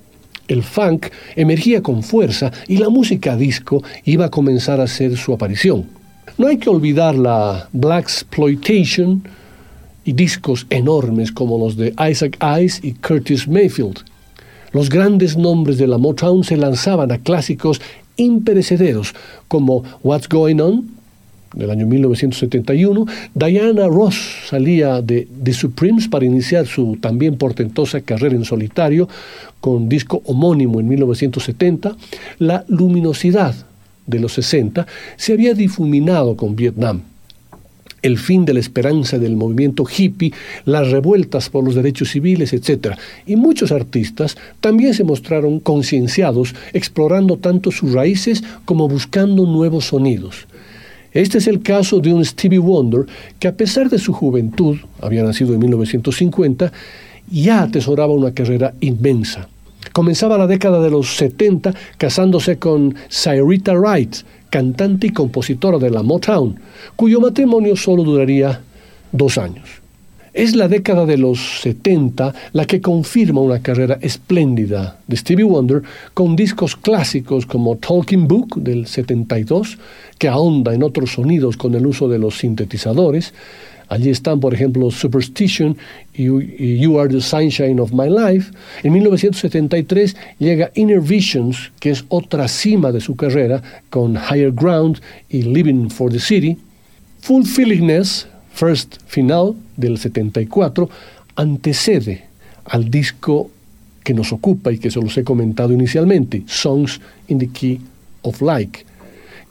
El 0.47 0.63
funk 0.63 1.07
emergía 1.35 1.81
con 1.81 2.03
fuerza 2.03 2.51
y 2.67 2.77
la 2.77 2.89
música 2.89 3.35
disco 3.35 3.83
iba 4.05 4.25
a 4.25 4.31
comenzar 4.31 4.79
a 4.79 4.85
hacer 4.85 5.17
su 5.17 5.33
aparición. 5.33 5.85
No 6.37 6.47
hay 6.47 6.57
que 6.57 6.69
olvidar 6.69 7.15
la 7.15 7.67
Black 7.73 8.03
Exploitation 8.03 9.23
y 10.05 10.13
discos 10.13 10.65
enormes 10.69 11.31
como 11.31 11.57
los 11.57 11.75
de 11.75 11.93
Isaac 12.09 12.37
Hayes 12.39 12.79
y 12.83 12.93
Curtis 12.93 13.47
Mayfield. 13.47 13.99
Los 14.71 14.89
grandes 14.89 15.35
nombres 15.35 15.77
de 15.77 15.87
la 15.87 15.97
Motown 15.97 16.43
se 16.43 16.55
lanzaban 16.55 17.11
a 17.11 17.17
clásicos 17.17 17.81
imperecederos 18.15 19.13
como 19.47 19.83
What's 20.03 20.29
Going 20.29 20.59
On, 20.59 20.96
del 21.57 21.71
año 21.71 21.87
1971, 21.87 23.05
Diana 23.33 23.87
Ross 23.87 24.45
salía 24.47 25.01
de 25.01 25.27
The 25.43 25.53
Supremes 25.53 26.07
para 26.07 26.25
iniciar 26.25 26.67
su 26.67 26.97
también 26.97 27.37
portentosa 27.37 28.01
carrera 28.01 28.35
en 28.35 28.45
solitario 28.45 29.09
con 29.59 29.89
disco 29.89 30.21
homónimo 30.25 30.79
en 30.79 30.87
1970. 30.87 31.95
La 32.39 32.63
luminosidad 32.67 33.55
de 34.05 34.19
los 34.19 34.33
60 34.33 34.85
se 35.15 35.33
había 35.33 35.53
difuminado 35.53 36.35
con 36.37 36.55
Vietnam 36.55 37.01
el 38.03 38.17
fin 38.17 38.45
de 38.45 38.53
la 38.53 38.59
esperanza 38.59 39.17
del 39.17 39.35
movimiento 39.35 39.83
hippie, 39.85 40.31
las 40.65 40.91
revueltas 40.91 41.49
por 41.49 41.63
los 41.63 41.75
derechos 41.75 42.11
civiles, 42.11 42.53
etc. 42.53 42.95
Y 43.25 43.35
muchos 43.35 43.71
artistas 43.71 44.37
también 44.61 44.93
se 44.93 45.03
mostraron 45.03 45.59
concienciados, 45.59 46.55
explorando 46.73 47.37
tanto 47.37 47.71
sus 47.71 47.93
raíces 47.93 48.43
como 48.65 48.87
buscando 48.87 49.45
nuevos 49.45 49.87
sonidos. 49.87 50.47
Este 51.17 51.39
es 51.39 51.47
el 51.47 51.63
caso 51.63 51.99
de 51.99 52.13
un 52.13 52.23
Stevie 52.23 52.59
Wonder 52.59 53.07
que 53.39 53.47
a 53.47 53.51
pesar 53.51 53.89
de 53.89 53.97
su 53.97 54.13
juventud, 54.13 54.77
había 55.01 55.23
nacido 55.23 55.55
en 55.55 55.59
1950, 55.61 56.71
ya 57.31 57.63
atesoraba 57.63 58.13
una 58.13 58.35
carrera 58.35 58.75
inmensa. 58.81 59.49
Comenzaba 59.93 60.37
la 60.37 60.45
década 60.45 60.79
de 60.79 60.91
los 60.91 61.15
70 61.15 61.73
casándose 61.97 62.59
con 62.59 62.93
Cyrita 63.09 63.73
Wright, 63.73 64.17
cantante 64.51 65.07
y 65.07 65.09
compositora 65.09 65.79
de 65.79 65.89
la 65.89 66.03
Motown, 66.03 66.59
cuyo 66.95 67.19
matrimonio 67.19 67.75
solo 67.75 68.03
duraría 68.03 68.61
dos 69.11 69.39
años. 69.39 69.76
Es 70.37 70.55
la 70.55 70.67
década 70.67 71.07
de 71.07 71.17
los 71.17 71.61
70 71.61 72.31
la 72.53 72.65
que 72.65 72.79
confirma 72.79 73.41
una 73.41 73.59
carrera 73.59 73.97
espléndida 74.01 74.99
de 75.07 75.17
Stevie 75.17 75.43
Wonder 75.43 75.81
con 76.13 76.35
discos 76.35 76.75
clásicos 76.75 77.47
como 77.47 77.77
Talking 77.77 78.27
Book 78.27 78.55
del 78.57 78.85
72, 78.85 79.79
que 80.19 80.27
ahonda 80.27 80.75
en 80.75 80.83
otros 80.83 81.13
sonidos 81.13 81.57
con 81.57 81.73
el 81.73 81.87
uso 81.87 82.07
de 82.07 82.19
los 82.19 82.37
sintetizadores. 82.37 83.33
Allí 83.89 84.11
están, 84.11 84.39
por 84.39 84.53
ejemplo, 84.53 84.91
Superstition 84.91 85.75
y 86.13 86.25
You 86.77 86.99
Are 86.99 87.11
the 87.11 87.19
Sunshine 87.19 87.79
of 87.79 87.91
My 87.91 88.07
Life. 88.07 88.51
En 88.83 88.93
1973 88.93 90.15
llega 90.37 90.69
Inner 90.75 91.01
Visions, 91.01 91.71
que 91.79 91.89
es 91.89 92.05
otra 92.09 92.47
cima 92.47 92.91
de 92.91 93.01
su 93.01 93.15
carrera, 93.15 93.63
con 93.89 94.13
Higher 94.15 94.51
Ground 94.51 94.99
y 95.29 95.41
Living 95.41 95.89
for 95.89 96.11
the 96.11 96.19
City. 96.19 96.59
Full 97.21 97.43
Feelingness, 97.43 98.27
First 98.57 98.95
Final 99.05 99.53
del 99.75 99.99
74 99.99 100.89
antecede 101.35 102.23
al 102.65 102.89
disco 102.89 103.51
que 104.03 104.15
nos 104.15 104.33
ocupa 104.33 104.71
y 104.71 104.79
que 104.79 104.89
se 104.89 104.99
los 104.99 105.15
he 105.15 105.23
comentado 105.23 105.73
inicialmente, 105.73 106.41
Songs 106.47 106.99
in 107.27 107.37
the 107.37 107.49
Key 107.49 107.79
of 108.23 108.41
Like, 108.41 108.83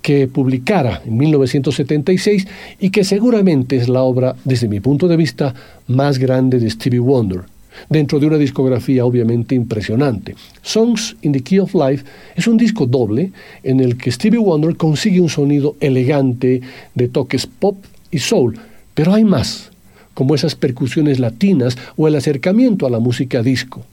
que 0.03 0.27
publicara 0.27 1.03
en 1.07 1.17
1976 1.19 2.49
y 2.81 2.91
que 2.91 3.05
seguramente 3.05 3.77
es 3.77 3.89
la 3.89 4.03
obra, 4.03 4.35
desde 4.45 4.67
mi 4.67 4.81
punto 4.81 5.07
de 5.07 5.17
vista, 5.17 5.55
más 5.87 6.19
grande 6.19 6.59
de 6.59 6.69
Stevie 6.69 6.99
Wonder, 6.99 7.43
dentro 7.89 8.19
de 8.19 8.27
una 8.27 8.39
discografía 8.39 9.05
obviamente 9.05 9.55
impresionante. 9.55 10.35
Songs 10.63 11.17
in 11.23 11.31
the 11.31 11.43
Key 11.43 11.61
of 11.61 11.75
Life 11.75 12.05
es 12.35 12.49
un 12.49 12.57
disco 12.57 12.87
doble 12.87 13.31
en 13.63 13.79
el 13.79 13.97
que 13.97 14.11
Stevie 14.11 14.41
Wonder 14.41 14.77
consigue 14.77 15.21
un 15.21 15.29
sonido 15.29 15.77
elegante 15.79 16.61
de 16.93 17.07
toques 17.07 17.47
pop 17.47 17.77
y 18.11 18.19
soul, 18.19 18.59
pero 18.97 19.13
hay 19.13 19.25
más, 19.25 19.71
como 20.15 20.35
esas 20.35 20.55
percusiones 20.55 21.21
latinas 21.21 21.77
o 21.97 22.09
el 22.09 22.17
acercamiento 22.17 22.87
a 22.87 22.91
la 22.91 22.99
música 22.99 23.43
disco. 23.43 23.85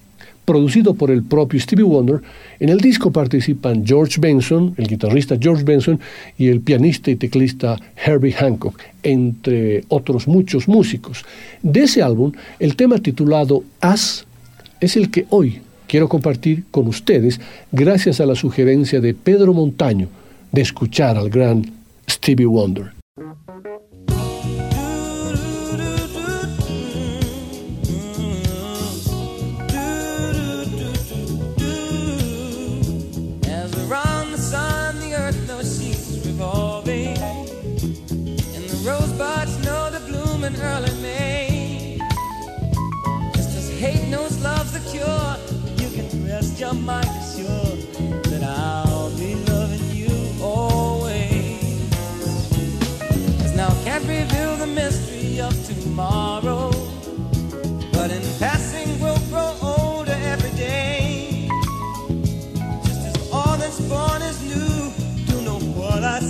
Producido 0.45 0.93
por 0.93 1.11
el 1.11 1.23
propio 1.23 1.59
Stevie 1.59 1.83
Wonder, 1.83 2.21
en 2.61 2.69
el 2.69 2.79
disco 2.79 3.11
participan 3.11 3.85
George 3.85 4.19
Benson, 4.21 4.73
el 4.77 4.87
guitarrista 4.87 5.35
George 5.39 5.65
Benson, 5.65 5.99
y 6.37 6.47
el 6.47 6.61
pianista 6.61 7.11
y 7.11 7.17
teclista 7.17 7.77
Herbie 7.97 8.31
Hancock, 8.31 8.79
entre 9.03 9.83
otros 9.89 10.25
muchos 10.25 10.69
músicos. 10.69 11.25
De 11.61 11.83
ese 11.83 12.01
álbum, 12.01 12.31
el 12.59 12.77
tema 12.77 12.97
titulado 12.99 13.63
As 13.81 14.25
es 14.79 14.95
el 14.95 15.11
que 15.11 15.25
hoy 15.31 15.59
quiero 15.87 16.07
compartir 16.07 16.63
con 16.71 16.87
ustedes 16.87 17.41
gracias 17.73 18.21
a 18.21 18.25
la 18.25 18.35
sugerencia 18.35 19.01
de 19.01 19.13
Pedro 19.13 19.53
Montaño 19.53 20.07
de 20.53 20.61
escuchar 20.61 21.17
al 21.17 21.29
gran 21.29 21.69
Stevie 22.09 22.45
Wonder. 22.45 22.93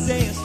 presença. 0.03 0.42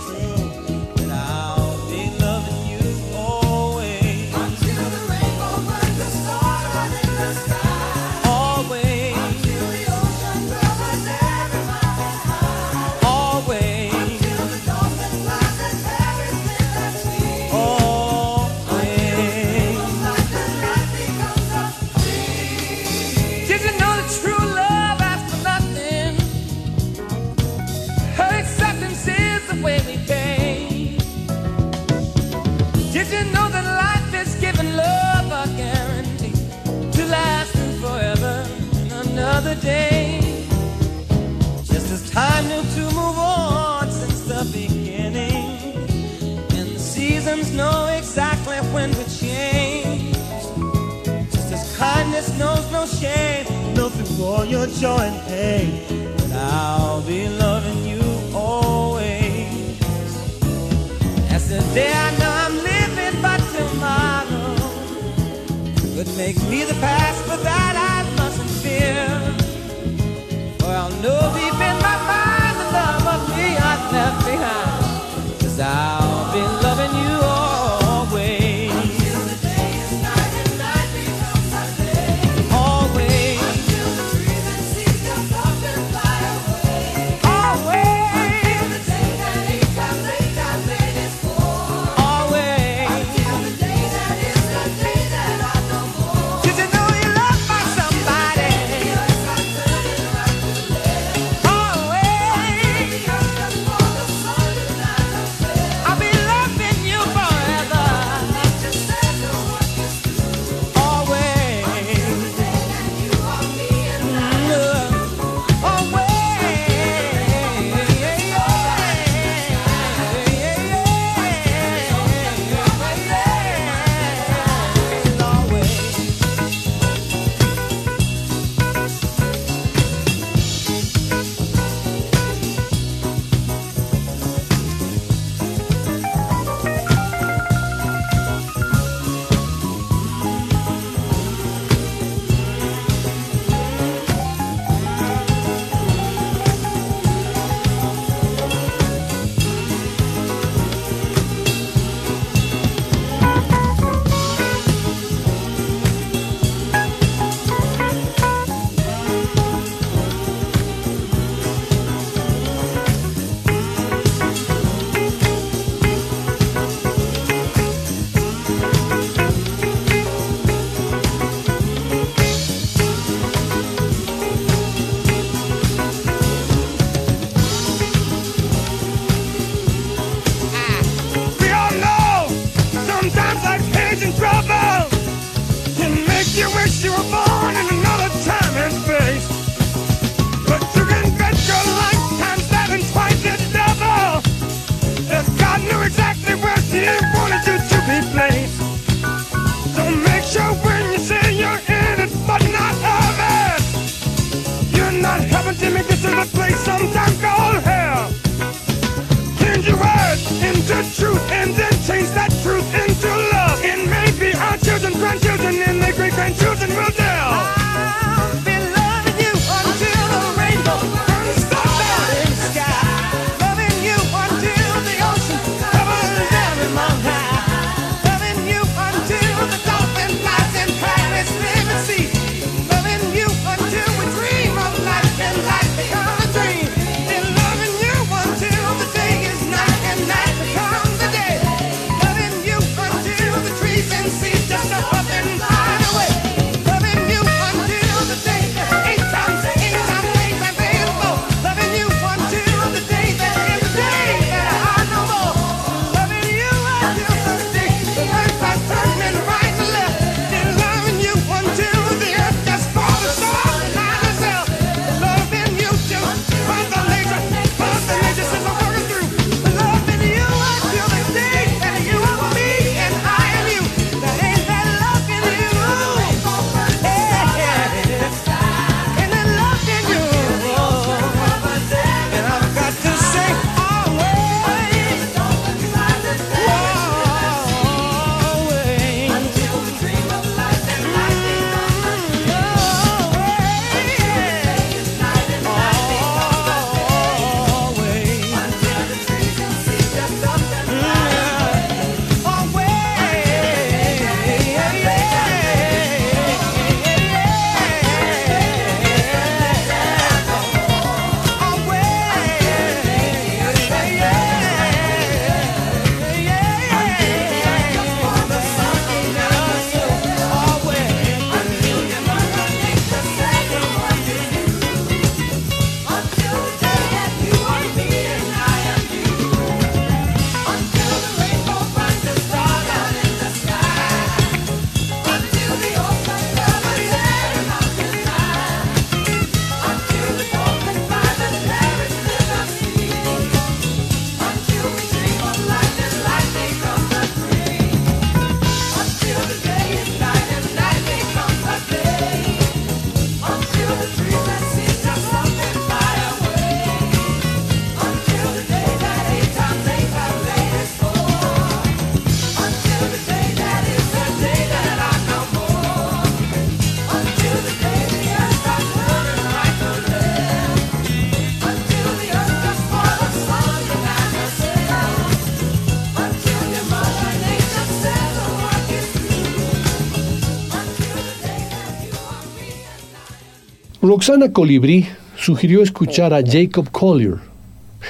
Roxana 383.98 384.32
Colibrí 384.32 384.86
sugirió 385.16 385.60
escuchar 385.60 386.14
a 386.14 386.22
Jacob 386.24 386.70
Collier, 386.70 387.16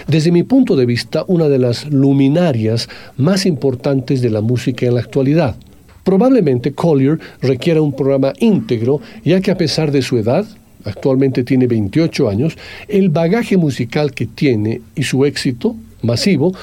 desde 0.06 0.32
mi 0.32 0.42
punto 0.42 0.74
de 0.74 0.86
vista 0.86 1.22
una 1.28 1.50
de 1.50 1.58
las 1.58 1.84
luminarias 1.84 2.88
más 3.18 3.44
importantes 3.44 4.22
de 4.22 4.30
la 4.30 4.40
música 4.40 4.86
en 4.86 4.94
la 4.94 5.00
actualidad. 5.00 5.56
Probablemente 6.04 6.72
Collier 6.72 7.18
requiera 7.42 7.82
un 7.82 7.92
programa 7.92 8.32
íntegro, 8.38 9.02
ya 9.22 9.42
que 9.42 9.50
a 9.50 9.58
pesar 9.58 9.92
de 9.92 10.00
su 10.00 10.16
edad, 10.16 10.46
actualmente 10.84 11.44
tiene 11.44 11.66
28 11.66 12.30
años, 12.30 12.56
el 12.88 13.10
bagaje 13.10 13.58
musical 13.58 14.12
que 14.12 14.24
tiene 14.24 14.80
y 14.96 15.02
su 15.02 15.26
éxito 15.26 15.76
masivo 16.00 16.54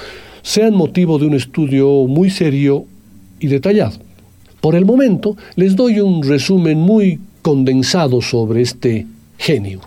sean 0.42 0.74
motivo 0.74 1.20
de 1.20 1.28
un 1.28 1.36
estudio 1.36 2.08
muy 2.08 2.32
serio 2.32 2.88
y 3.40 3.46
detallado. 3.46 4.00
Por 4.60 4.74
el 4.74 4.86
momento, 4.86 5.38
les 5.56 5.76
doy 5.76 6.00
un 6.00 6.24
resumen 6.24 6.80
muy 6.80 7.20
condensado 7.44 8.24
sobre 8.24 8.64
este 8.64 9.06
genio. 9.38 9.82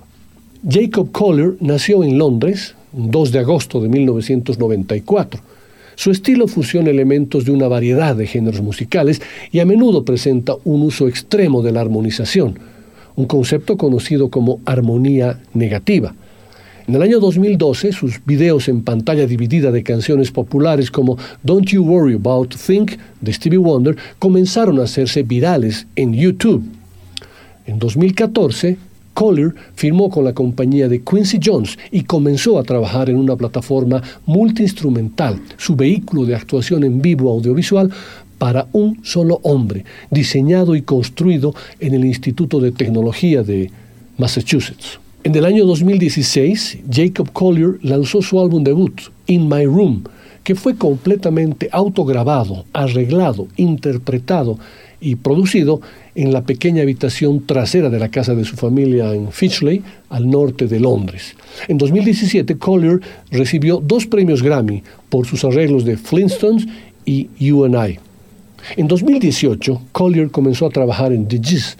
Jacob 0.68 1.12
Collier 1.12 1.54
nació 1.60 2.02
en 2.02 2.18
Londres, 2.18 2.74
2 2.92 3.32
de 3.32 3.38
agosto 3.38 3.80
de 3.80 3.88
1994. 3.88 5.40
Su 5.94 6.10
estilo 6.10 6.46
fusiona 6.46 6.90
elementos 6.90 7.44
de 7.44 7.50
una 7.50 7.68
variedad 7.68 8.14
de 8.14 8.26
géneros 8.26 8.60
musicales 8.60 9.20
y 9.50 9.58
a 9.60 9.66
menudo 9.66 10.04
presenta 10.04 10.54
un 10.64 10.82
uso 10.82 11.08
extremo 11.08 11.62
de 11.62 11.72
la 11.72 11.80
armonización, 11.80 12.58
un 13.16 13.26
concepto 13.26 13.76
conocido 13.76 14.30
como 14.30 14.60
armonía 14.64 15.40
negativa. 15.54 16.14
En 16.86 16.94
el 16.94 17.02
año 17.02 17.20
2012, 17.20 17.92
sus 17.92 18.24
videos 18.24 18.68
en 18.68 18.82
pantalla 18.82 19.26
dividida 19.26 19.70
de 19.70 19.82
canciones 19.82 20.30
populares 20.30 20.90
como 20.90 21.18
Don't 21.42 21.66
You 21.66 21.82
Worry 21.84 22.14
About 22.14 22.54
Think 22.54 22.92
de 23.20 23.32
Stevie 23.32 23.58
Wonder 23.58 23.96
comenzaron 24.18 24.80
a 24.80 24.84
hacerse 24.84 25.22
virales 25.22 25.86
en 25.96 26.14
YouTube. 26.14 26.64
En 27.66 27.78
2014, 27.78 28.78
Collier 29.18 29.52
firmó 29.74 30.10
con 30.10 30.24
la 30.24 30.32
compañía 30.32 30.88
de 30.88 31.02
Quincy 31.02 31.40
Jones 31.44 31.76
y 31.90 32.04
comenzó 32.04 32.56
a 32.56 32.62
trabajar 32.62 33.10
en 33.10 33.16
una 33.16 33.34
plataforma 33.34 34.00
multiinstrumental, 34.26 35.40
su 35.56 35.74
vehículo 35.74 36.24
de 36.24 36.36
actuación 36.36 36.84
en 36.84 37.02
vivo 37.02 37.28
audiovisual 37.28 37.90
para 38.38 38.68
un 38.70 39.00
solo 39.02 39.40
hombre, 39.42 39.84
diseñado 40.12 40.76
y 40.76 40.82
construido 40.82 41.52
en 41.80 41.94
el 41.94 42.04
Instituto 42.04 42.60
de 42.60 42.70
Tecnología 42.70 43.42
de 43.42 43.72
Massachusetts. 44.18 45.00
En 45.24 45.34
el 45.34 45.44
año 45.46 45.66
2016, 45.66 46.78
Jacob 46.88 47.32
Collier 47.32 47.80
lanzó 47.82 48.22
su 48.22 48.40
álbum 48.40 48.62
debut, 48.62 49.00
In 49.26 49.48
My 49.48 49.64
Room, 49.64 50.04
que 50.44 50.54
fue 50.54 50.76
completamente 50.76 51.68
autograbado, 51.72 52.66
arreglado, 52.72 53.48
interpretado 53.56 54.60
y 55.00 55.16
producido 55.16 55.80
en 56.14 56.32
la 56.32 56.42
pequeña 56.42 56.82
habitación 56.82 57.46
trasera 57.46 57.90
de 57.90 57.98
la 57.98 58.08
casa 58.08 58.34
de 58.34 58.44
su 58.44 58.56
familia 58.56 59.14
en 59.14 59.30
Finchley, 59.30 59.82
al 60.08 60.28
norte 60.28 60.66
de 60.66 60.80
Londres. 60.80 61.36
En 61.68 61.78
2017, 61.78 62.58
Collier 62.58 63.00
recibió 63.30 63.82
dos 63.84 64.06
premios 64.06 64.42
Grammy 64.42 64.82
por 65.08 65.26
sus 65.26 65.44
arreglos 65.44 65.84
de 65.84 65.96
Flintstones 65.96 66.66
y 67.04 67.28
You 67.38 67.64
and 67.64 67.74
I. 67.74 67.98
En 68.76 68.88
2018, 68.88 69.82
Collier 69.92 70.30
comenzó 70.30 70.66
a 70.66 70.70
trabajar 70.70 71.12
en 71.12 71.28
The 71.28 71.40
Gist, 71.42 71.78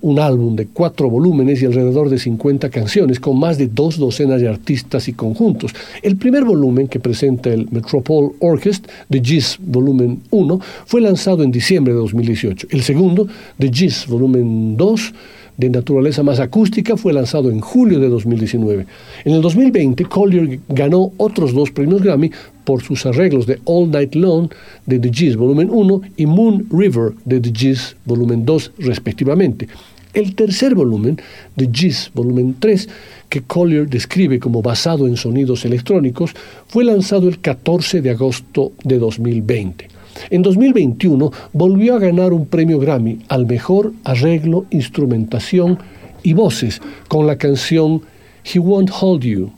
un 0.00 0.18
álbum 0.18 0.56
de 0.56 0.66
cuatro 0.66 1.10
volúmenes 1.10 1.62
y 1.62 1.66
alrededor 1.66 2.08
de 2.08 2.18
50 2.18 2.70
canciones, 2.70 3.20
con 3.20 3.38
más 3.38 3.58
de 3.58 3.66
dos 3.66 3.98
docenas 3.98 4.40
de 4.40 4.48
artistas 4.48 5.08
y 5.08 5.12
conjuntos. 5.12 5.74
El 6.02 6.16
primer 6.16 6.44
volumen, 6.44 6.88
que 6.88 7.00
presenta 7.00 7.50
el 7.50 7.68
Metropole 7.70 8.30
Orchestra, 8.40 8.92
The 9.10 9.20
Gist 9.20 9.58
Volumen 9.60 10.22
1, 10.30 10.60
fue 10.86 11.00
lanzado 11.00 11.42
en 11.42 11.50
diciembre 11.50 11.92
de 11.92 12.00
2018. 12.00 12.68
El 12.70 12.82
segundo, 12.82 13.26
The 13.58 13.70
Gist 13.72 14.08
Volumen 14.08 14.76
2, 14.76 15.14
de 15.58 15.68
naturaleza 15.68 16.22
más 16.22 16.40
acústica, 16.40 16.96
fue 16.96 17.12
lanzado 17.12 17.50
en 17.50 17.60
julio 17.60 17.98
de 17.98 18.08
2019. 18.08 18.86
En 19.24 19.34
el 19.34 19.42
2020, 19.42 20.04
Collier 20.04 20.60
ganó 20.68 21.12
otros 21.18 21.52
dos 21.52 21.70
premios 21.70 22.00
Grammy 22.00 22.30
por 22.64 22.82
sus 22.82 23.04
arreglos 23.04 23.46
de 23.46 23.58
All 23.64 23.90
Night 23.90 24.14
Long 24.14 24.48
de 24.86 24.98
The 24.98 25.12
Gist 25.12 25.36
Volumen 25.36 25.68
1 25.70 26.00
y 26.16 26.26
Moon 26.26 26.66
River 26.70 27.12
de 27.24 27.40
The 27.40 27.52
Gist 27.52 27.96
Volumen 28.06 28.46
2 28.46 28.72
respectivamente. 28.78 29.68
El 30.14 30.34
tercer 30.34 30.74
volumen, 30.74 31.20
The 31.56 31.68
Gist 31.72 32.14
Volumen 32.14 32.56
3, 32.58 32.88
que 33.28 33.42
Collier 33.42 33.88
describe 33.88 34.38
como 34.38 34.62
basado 34.62 35.06
en 35.06 35.16
sonidos 35.16 35.64
electrónicos, 35.64 36.32
fue 36.68 36.84
lanzado 36.84 37.28
el 37.28 37.40
14 37.40 38.00
de 38.00 38.10
agosto 38.10 38.72
de 38.84 38.98
2020. 38.98 39.97
En 40.30 40.42
2021 40.42 41.30
volvió 41.52 41.94
a 41.94 41.98
ganar 41.98 42.32
un 42.32 42.46
premio 42.46 42.78
Grammy 42.78 43.20
al 43.28 43.46
mejor 43.46 43.92
arreglo, 44.04 44.66
instrumentación 44.70 45.78
y 46.22 46.32
voces 46.32 46.80
con 47.08 47.26
la 47.26 47.36
canción 47.36 48.02
He 48.44 48.58
Won't 48.58 48.90
Hold 49.00 49.22
You, 49.22 49.50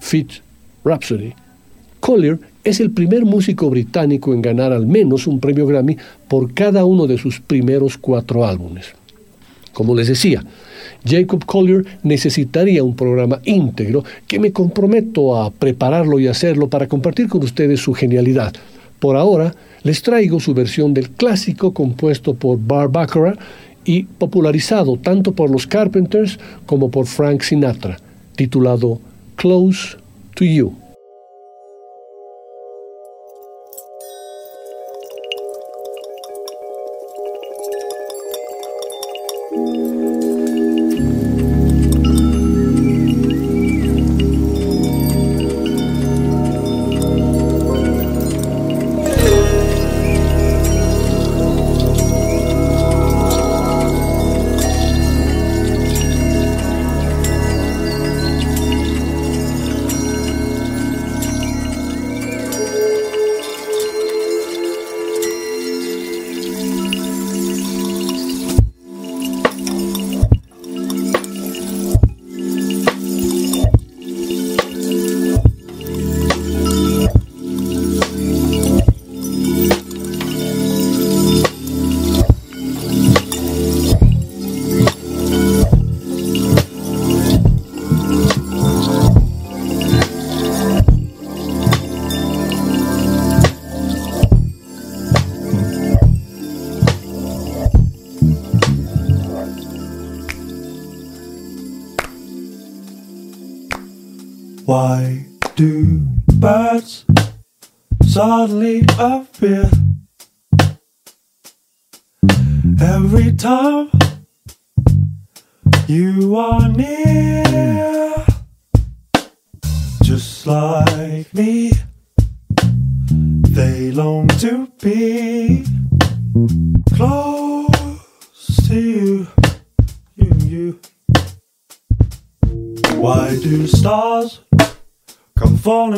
Fit 0.00 0.30
Rhapsody. 0.84 1.32
Collier 2.00 2.38
es 2.62 2.80
el 2.80 2.90
primer 2.90 3.24
músico 3.24 3.70
británico 3.70 4.32
en 4.32 4.42
ganar 4.42 4.72
al 4.72 4.86
menos 4.86 5.26
un 5.26 5.40
premio 5.40 5.66
Grammy 5.66 5.96
por 6.28 6.52
cada 6.54 6.84
uno 6.84 7.06
de 7.06 7.18
sus 7.18 7.40
primeros 7.40 7.96
cuatro 7.98 8.46
álbumes. 8.46 8.86
Como 9.72 9.94
les 9.94 10.08
decía, 10.08 10.42
Jacob 11.04 11.44
Collier 11.44 11.84
necesitaría 12.02 12.82
un 12.82 12.96
programa 12.96 13.40
íntegro 13.44 14.04
que 14.26 14.38
me 14.38 14.52
comprometo 14.52 15.36
a 15.36 15.50
prepararlo 15.50 16.18
y 16.18 16.28
hacerlo 16.28 16.68
para 16.68 16.86
compartir 16.86 17.28
con 17.28 17.44
ustedes 17.44 17.80
su 17.80 17.92
genialidad. 17.92 18.54
Por 18.98 19.16
ahora, 19.16 19.54
les 19.86 20.02
traigo 20.02 20.40
su 20.40 20.52
versión 20.52 20.94
del 20.94 21.10
clásico 21.10 21.72
compuesto 21.72 22.34
por 22.34 22.58
Bar 22.58 22.90
y 23.84 24.02
popularizado 24.02 24.96
tanto 24.96 25.30
por 25.30 25.48
los 25.48 25.68
Carpenters 25.68 26.40
como 26.66 26.90
por 26.90 27.06
Frank 27.06 27.42
Sinatra, 27.42 27.96
titulado 28.34 28.98
Close 29.36 29.96
to 30.34 30.44
You. 30.44 30.85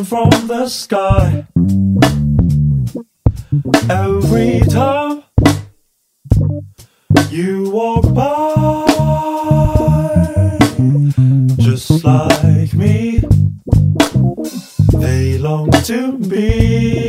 Falling 0.04 0.30
from 0.30 0.46
the 0.46 0.68
sky? 0.68 1.46
Every 3.90 4.60
time 4.68 5.22
you 7.30 7.70
walk 7.70 8.12
by, 8.14 8.84
just 11.58 12.04
like 12.04 12.74
me. 12.74 13.22
They 14.94 15.38
long 15.38 15.70
to 15.70 16.18
be 16.18 17.07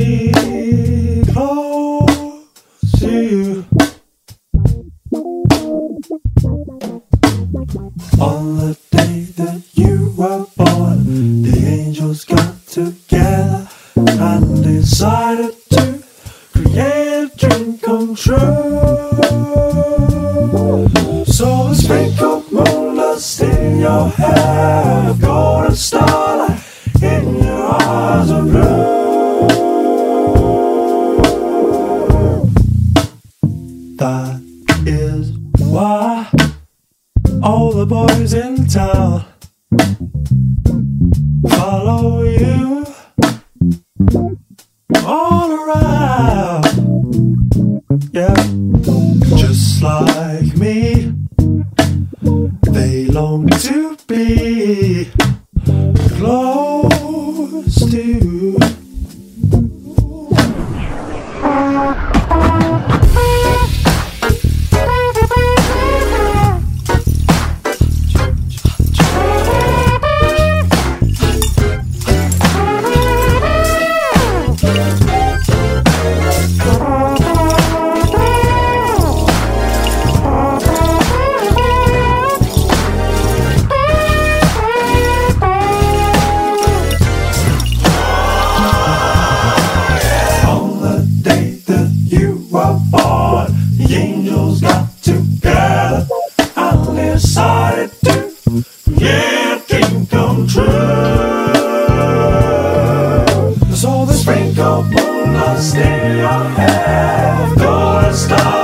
don't 104.60 104.93
wanna 104.93 105.57
stay 105.57 106.20
ahead, 106.20 107.57
gonna 107.57 108.14
stop. 108.14 108.59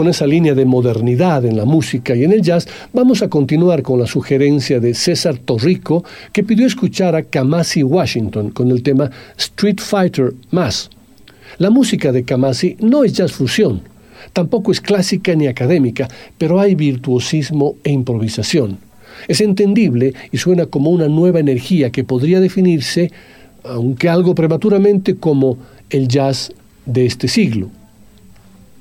Con 0.00 0.08
esa 0.08 0.26
línea 0.26 0.54
de 0.54 0.64
modernidad 0.64 1.44
en 1.44 1.58
la 1.58 1.66
música 1.66 2.16
y 2.16 2.24
en 2.24 2.32
el 2.32 2.40
jazz, 2.40 2.66
vamos 2.90 3.20
a 3.20 3.28
continuar 3.28 3.82
con 3.82 4.00
la 4.00 4.06
sugerencia 4.06 4.80
de 4.80 4.94
César 4.94 5.36
Torrico, 5.36 6.04
que 6.32 6.42
pidió 6.42 6.66
escuchar 6.66 7.14
a 7.14 7.22
Kamasi 7.22 7.82
Washington 7.82 8.48
con 8.48 8.70
el 8.70 8.82
tema 8.82 9.10
Street 9.36 9.78
Fighter 9.78 10.32
Más. 10.52 10.88
La 11.58 11.68
música 11.68 12.12
de 12.12 12.24
Kamasi 12.24 12.78
no 12.80 13.04
es 13.04 13.12
jazz 13.12 13.32
fusión, 13.32 13.82
tampoco 14.32 14.72
es 14.72 14.80
clásica 14.80 15.34
ni 15.34 15.48
académica, 15.48 16.08
pero 16.38 16.60
hay 16.60 16.74
virtuosismo 16.74 17.76
e 17.84 17.90
improvisación. 17.90 18.78
Es 19.28 19.42
entendible 19.42 20.14
y 20.32 20.38
suena 20.38 20.64
como 20.64 20.88
una 20.88 21.08
nueva 21.08 21.40
energía 21.40 21.90
que 21.90 22.04
podría 22.04 22.40
definirse, 22.40 23.12
aunque 23.64 24.08
algo 24.08 24.34
prematuramente, 24.34 25.16
como 25.16 25.58
el 25.90 26.08
jazz 26.08 26.54
de 26.86 27.04
este 27.04 27.28
siglo. 27.28 27.68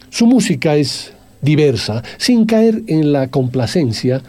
Su 0.10 0.26
música 0.26 0.76
es 0.76 1.14
diversa, 1.42 2.04
sin 2.18 2.46
caer 2.46 2.84
en 2.88 3.12
la 3.12 3.28
complacencia, 3.28 4.22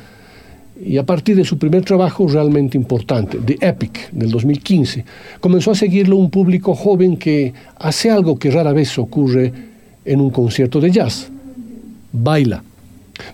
y 0.83 0.97
a 0.97 1.05
partir 1.05 1.37
de 1.37 1.45
su 1.45 1.59
primer 1.59 1.85
trabajo 1.85 2.27
realmente 2.27 2.79
importante, 2.79 3.39
The 3.39 3.59
Epic, 3.61 4.11
del 4.13 4.31
2015, 4.31 5.05
comenzó 5.41 5.73
a 5.73 5.75
seguirlo 5.75 6.17
un 6.17 6.31
público 6.31 6.75
joven 6.75 7.17
que 7.17 7.53
hace 7.77 8.11
algo 8.11 8.39
que 8.39 8.51
rara 8.51 8.73
vez 8.73 8.99
ocurre 8.99 9.53
en 10.05 10.21
un 10.21 10.31
concierto 10.31 10.81
de 10.81 10.91
jazz, 10.91 11.29
baila. 12.13 12.65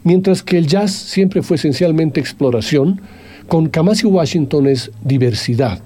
Mientras 0.03 0.43
que 0.43 0.59
el 0.59 0.67
jazz 0.67 0.91
siempre 0.91 1.43
fue 1.43 1.57
esencialmente 1.57 2.19
exploración, 2.19 3.01
con 3.47 3.69
Kamasi 3.69 4.07
Washington 4.07 4.67
es 4.67 4.91
diversidad, 5.05 5.81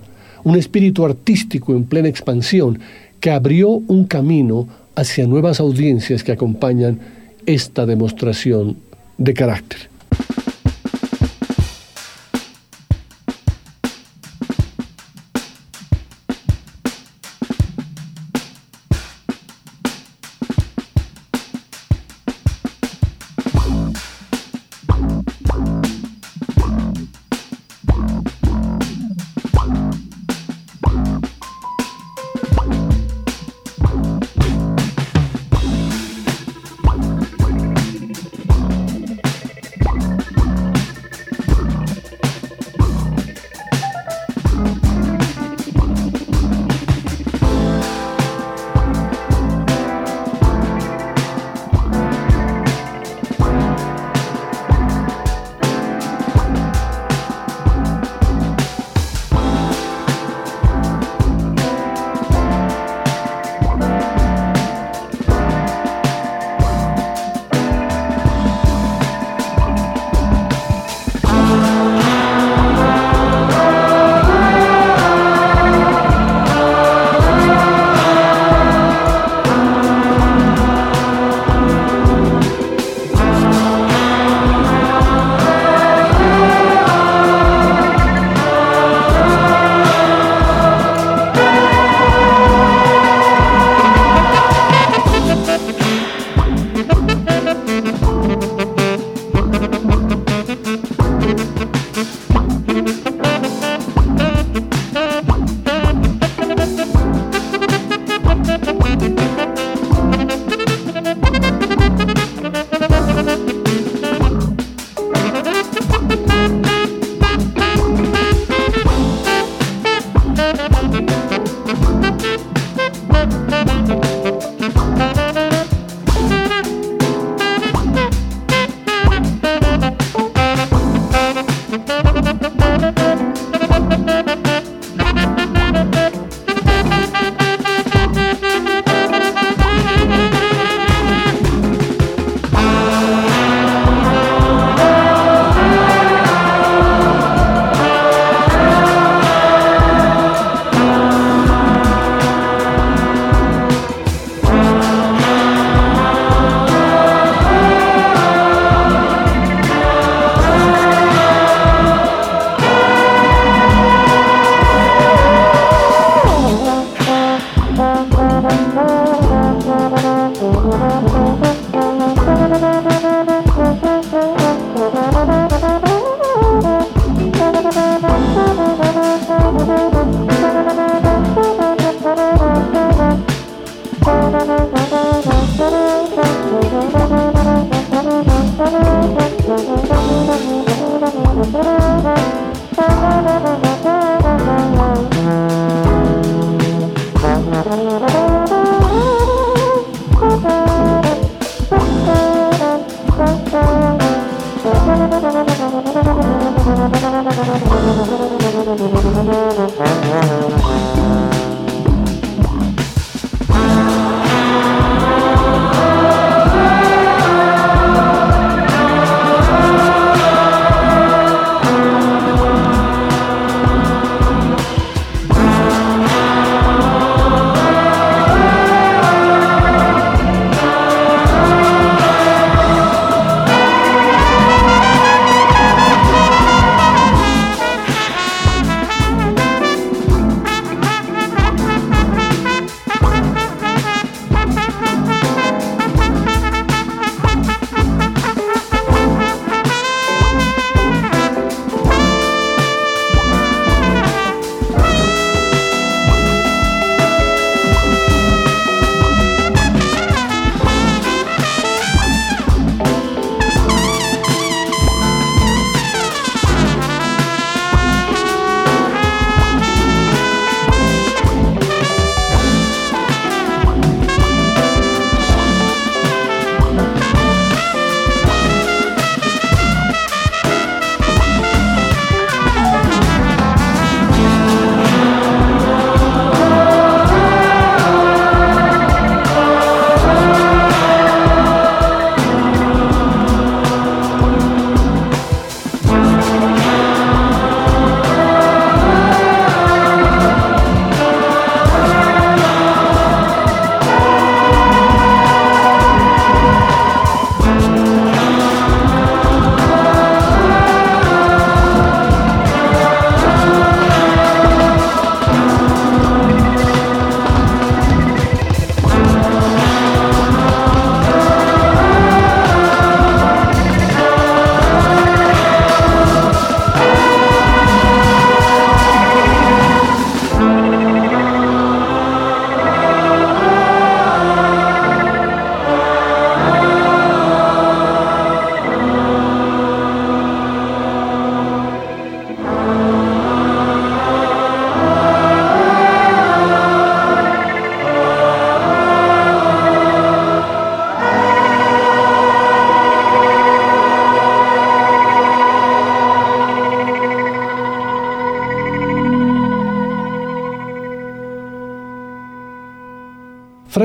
un 0.45 0.57
espíritu 0.57 1.05
artístico 1.05 1.75
en 1.75 1.85
plena 1.85 2.09
expansión 2.09 2.79
que 3.21 3.31
abrió 3.31 3.69
un 3.69 4.05
camino 4.05 4.67
hacia 5.01 5.26
nuevas 5.26 5.61
audiencias 5.61 6.22
que 6.22 6.32
acompañan 6.32 7.01
esta 7.46 7.86
demostración 7.86 8.76
de 9.16 9.32
carácter. 9.32 9.89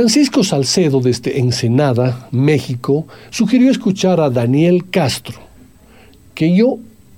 Francisco 0.06 0.44
Salcedo 0.44 1.00
desde 1.00 1.40
Ensenada, 1.40 2.28
México, 2.30 3.08
sugirió 3.32 3.72
escuchar 3.72 4.20
a 4.20 4.30
Daniel 4.30 4.88
Castro, 4.92 5.40
que 6.36 6.56
yo 6.56 6.78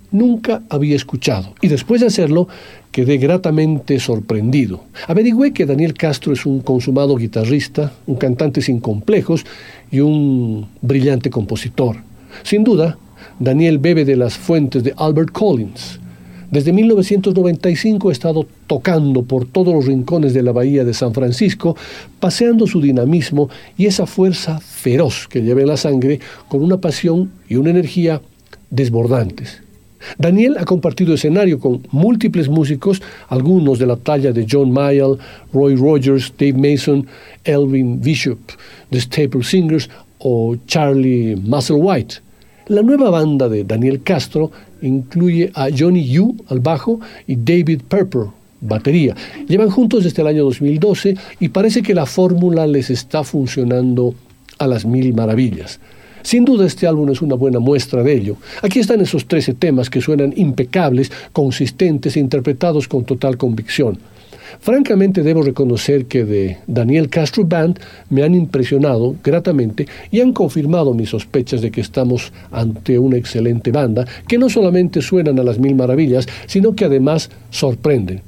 nunca 0.09 0.61
había 0.69 0.95
escuchado, 0.95 1.53
y 1.61 1.67
después 1.67 1.99
de 1.99 2.07
hacerlo 2.07 2.47
quedé 2.93 3.17
gratamente 3.17 3.99
sorprendido. 3.99 4.85
Averigüé 5.05 5.51
que 5.51 5.65
Daniel 5.65 5.95
Castro 5.95 6.31
es 6.31 6.45
un 6.45 6.61
consumado 6.61 7.17
guitarrista, 7.17 7.91
un 8.05 8.15
cantante 8.15 8.61
sin 8.61 8.79
complejos 8.79 9.45
y 9.91 9.99
un 9.99 10.69
brillante 10.81 11.29
compositor. 11.29 11.97
Sin 12.43 12.63
duda, 12.63 12.97
Daniel 13.37 13.79
bebe 13.79 14.05
de 14.05 14.15
las 14.15 14.37
fuentes 14.37 14.81
de 14.81 14.93
Albert 14.95 15.33
Collins, 15.33 15.86
desde 16.49 16.71
1995 16.71 18.09
ha 18.09 18.11
estado 18.11 18.47
tocando 18.67 19.23
por 19.23 19.45
todos 19.45 19.73
los 19.73 19.85
rincones 19.85 20.33
de 20.33 20.43
la 20.43 20.51
bahía 20.53 20.85
de 20.85 20.93
San 20.93 21.13
Francisco, 21.13 21.75
paseando 22.19 22.67
su 22.67 22.81
dinamismo 22.81 23.49
y 23.77 23.85
esa 23.85 24.05
fuerza 24.05 24.59
feroz 24.59 25.27
que 25.27 25.41
lleva 25.41 25.61
en 25.61 25.67
la 25.67 25.77
sangre 25.77 26.19
con 26.47 26.63
una 26.63 26.77
pasión 26.77 27.31
y 27.49 27.55
una 27.55 27.71
energía 27.71 28.21
desbordantes. 28.69 29.61
Daniel 30.17 30.57
ha 30.57 30.65
compartido 30.65 31.13
escenario 31.13 31.59
con 31.59 31.81
múltiples 31.91 32.47
músicos, 32.47 33.01
algunos 33.27 33.79
de 33.79 33.87
la 33.87 33.97
talla 33.97 34.31
de 34.31 34.45
John 34.49 34.71
Mayall, 34.71 35.17
Roy 35.51 35.75
Rogers, 35.75 36.33
Dave 36.37 36.53
Mason, 36.53 37.07
Elvin 37.43 37.99
Bishop, 37.99 38.39
The 38.89 39.01
Staple 39.01 39.43
Singers 39.43 39.89
o 40.19 40.55
Charlie 40.65 41.35
Musselwhite. 41.35 42.26
La 42.69 42.81
nueva 42.81 43.09
banda 43.09 43.47
de 43.47 43.63
Daniel 43.63 44.03
Castro 44.03 44.51
incluye 44.81 45.51
a 45.53 45.69
Johnny 45.75 46.05
Yu 46.05 46.35
al 46.49 46.59
bajo 46.59 46.99
y 47.25 47.37
David 47.37 47.83
Pepper 47.87 48.25
batería. 48.59 49.15
Llevan 49.47 49.69
juntos 49.69 50.03
desde 50.03 50.21
el 50.21 50.27
año 50.27 50.43
2012 50.43 51.15
y 51.39 51.47
parece 51.49 51.81
que 51.81 51.93
la 51.93 52.05
fórmula 52.05 52.67
les 52.67 52.89
está 52.89 53.23
funcionando 53.23 54.15
a 54.59 54.67
las 54.67 54.85
mil 54.85 55.13
maravillas. 55.13 55.79
Sin 56.23 56.43
duda 56.43 56.65
este 56.65 56.87
álbum 56.87 57.09
es 57.09 57.21
una 57.21 57.35
buena 57.35 57.59
muestra 57.59 58.03
de 58.03 58.13
ello. 58.13 58.35
Aquí 58.61 58.79
están 58.79 58.99
esos 58.99 59.29
13 59.29 59.53
temas 59.53 59.89
que 59.89 60.01
suenan 60.01 60.33
impecables, 60.35 61.09
consistentes 61.31 62.17
e 62.17 62.19
interpretados 62.19 62.89
con 62.89 63.05
total 63.05 63.37
convicción. 63.37 63.97
Francamente 64.59 65.23
debo 65.23 65.41
reconocer 65.41 66.05
que 66.05 66.25
de 66.25 66.57
Daniel 66.67 67.09
Castro 67.09 67.45
Band 67.45 67.79
me 68.09 68.23
han 68.23 68.35
impresionado 68.35 69.15
gratamente 69.23 69.87
y 70.11 70.21
han 70.21 70.33
confirmado 70.33 70.93
mis 70.93 71.09
sospechas 71.09 71.61
de 71.61 71.71
que 71.71 71.81
estamos 71.81 72.31
ante 72.51 72.99
una 72.99 73.17
excelente 73.17 73.71
banda 73.71 74.05
que 74.27 74.37
no 74.37 74.49
solamente 74.49 75.01
suenan 75.01 75.39
a 75.39 75.43
las 75.43 75.59
mil 75.59 75.75
maravillas, 75.75 76.27
sino 76.45 76.75
que 76.75 76.85
además 76.85 77.29
sorprenden. 77.49 78.21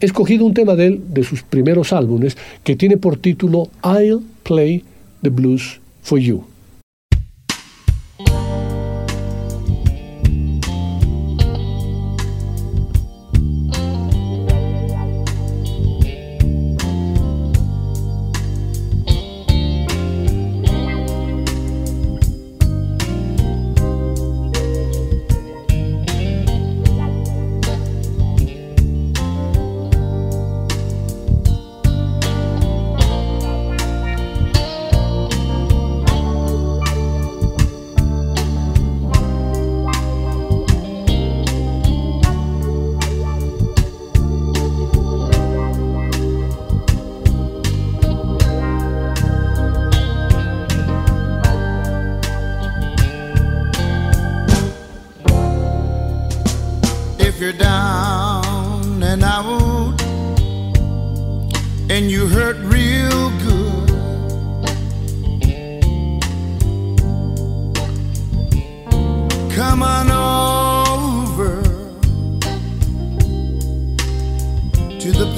He 0.00 0.06
escogido 0.06 0.46
un 0.46 0.54
tema 0.54 0.76
de 0.76 0.86
él, 0.86 1.00
de 1.08 1.24
sus 1.24 1.42
primeros 1.42 1.92
álbumes, 1.92 2.36
que 2.64 2.74
tiene 2.74 2.96
por 2.96 3.18
título 3.18 3.68
I'll 3.84 4.22
Play 4.42 4.82
the 5.22 5.28
Blues 5.28 5.80
for 6.02 6.18
You. 6.18 6.49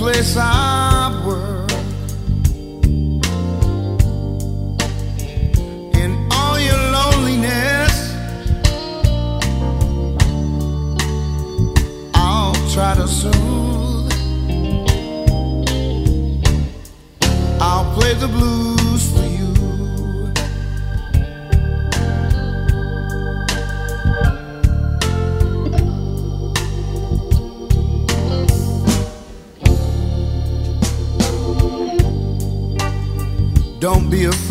place 0.03 0.37
I 0.37 1.23
work. 1.25 1.71
In 6.03 6.27
all 6.33 6.59
your 6.59 6.83
loneliness, 6.97 7.95
I'll 12.15 12.53
try 12.75 12.97
to 12.97 13.07
serve. 13.07 13.32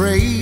afraid. 0.02 0.41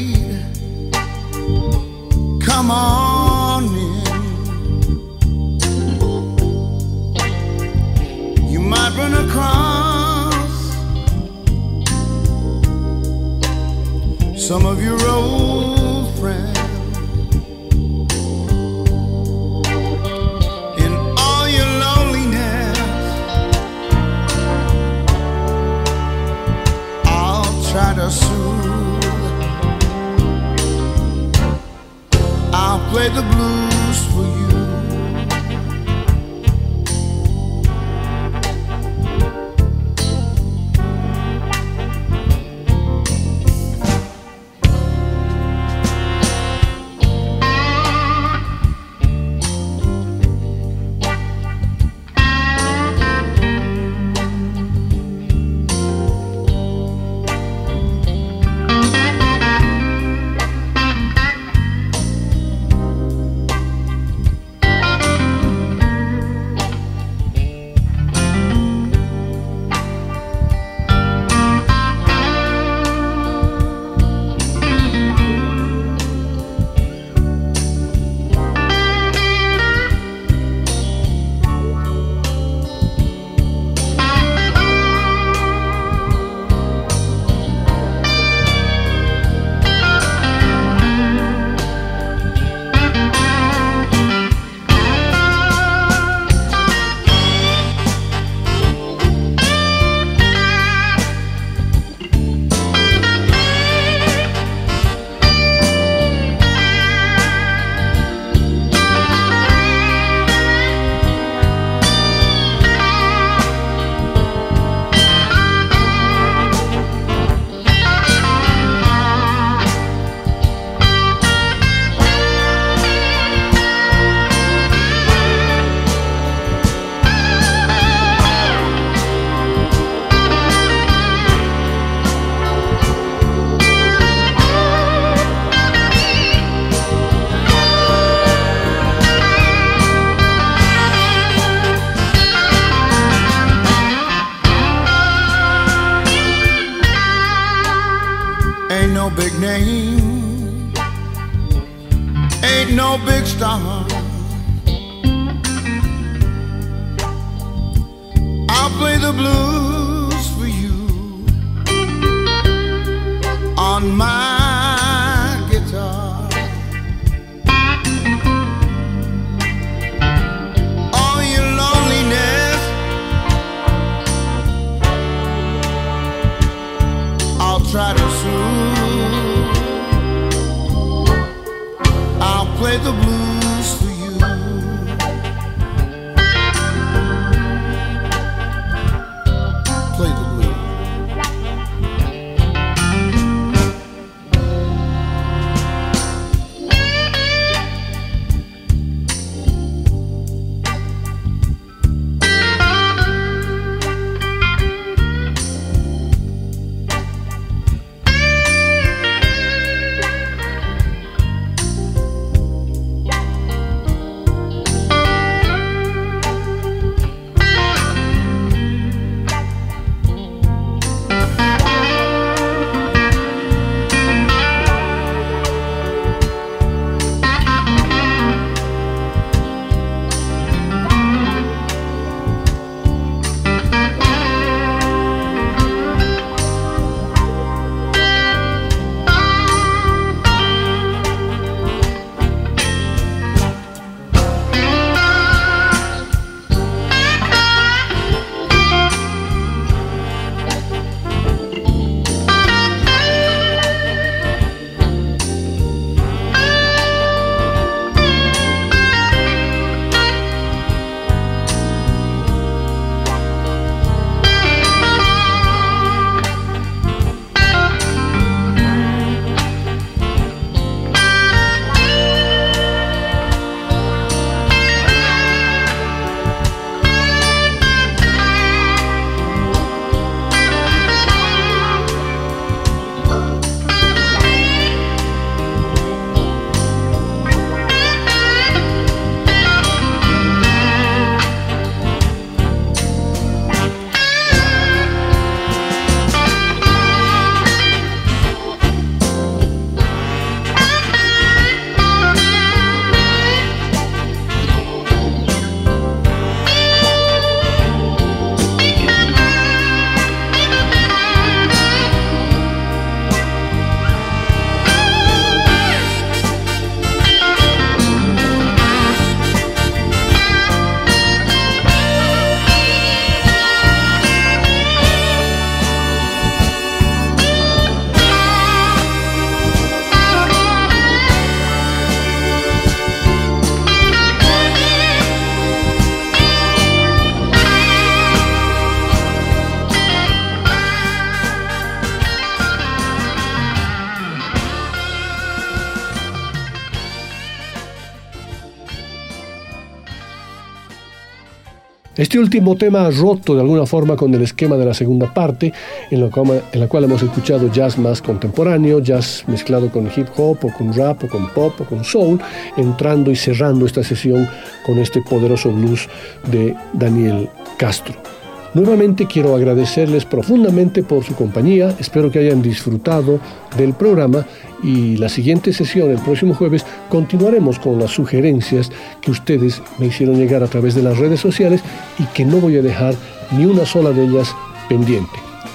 Este 351.99 352.17
último 352.17 352.55
tema 352.55 352.85
ha 352.85 352.91
roto 352.91 353.35
de 353.35 353.41
alguna 353.41 353.65
forma 353.65 353.97
con 353.97 354.13
el 354.13 354.21
esquema 354.21 354.55
de 354.55 354.63
la 354.63 354.73
segunda 354.73 355.13
parte, 355.13 355.51
en 355.91 355.99
la, 355.99 356.09
cual, 356.09 356.41
cual 356.69 356.85
hemos 356.85 357.03
escuchado 357.03 357.51
jazz 357.51 357.77
más 357.77 358.01
contemporáneo, 358.01 358.79
jazz 358.79 359.25
mezclado 359.27 359.69
con 359.69 359.85
hip 359.93 360.07
hop 360.15 360.37
o 360.45 360.53
con 360.53 360.73
rap 360.73 361.03
o 361.03 361.09
con 361.09 361.27
pop 361.31 361.59
o 361.59 361.65
con 361.65 361.83
soul, 361.83 362.17
entrando 362.55 363.11
y 363.11 363.17
cerrando 363.17 363.65
esta 363.65 363.83
sesión 363.83 364.29
con 364.65 364.79
este 364.79 365.01
poderoso 365.01 365.51
blues 365.51 365.89
de 366.31 366.55
Daniel 366.71 367.27
Castro. 367.57 368.18
Nuevamente 368.53 369.05
quiero 369.05 369.35
agradecerles 369.35 370.05
profundamente 370.05 370.81
por 370.81 371.03
su 371.03 371.13
compañía, 371.13 371.75
espero 371.79 372.11
que 372.11 372.19
hayan 372.19 372.41
disfrutado 372.41 373.19
del 373.57 373.73
programa 373.73 374.25
y 374.63 374.97
la 374.97 375.07
siguiente 375.07 375.53
sesión, 375.53 375.91
el 375.91 375.99
próximo 375.99 376.33
jueves, 376.33 376.65
continuaremos 376.89 377.59
con 377.59 377.77
las 377.77 377.91
sugerencias 377.91 378.71
que 379.01 379.11
ustedes 379.11 379.61
me 379.77 379.87
hicieron 379.87 380.17
llegar 380.17 380.41
a 380.41 380.47
través 380.47 380.73
de 380.73 380.81
las 380.81 380.97
redes 380.97 381.19
sociales 381.19 381.61
y 381.99 382.05
que 382.05 382.25
no 382.25 382.37
voy 382.37 382.57
a 382.57 382.63
dejar 382.63 382.95
ni 383.37 383.45
una 383.45 383.65
sola 383.65 383.91
de 383.91 384.05
ellas 384.05 384.35
pendiente. 384.67 385.13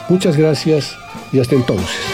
Muchas 0.08 0.36
gracias 0.36 0.94
y 1.32 1.40
hasta 1.40 1.56
entonces. 1.56 2.13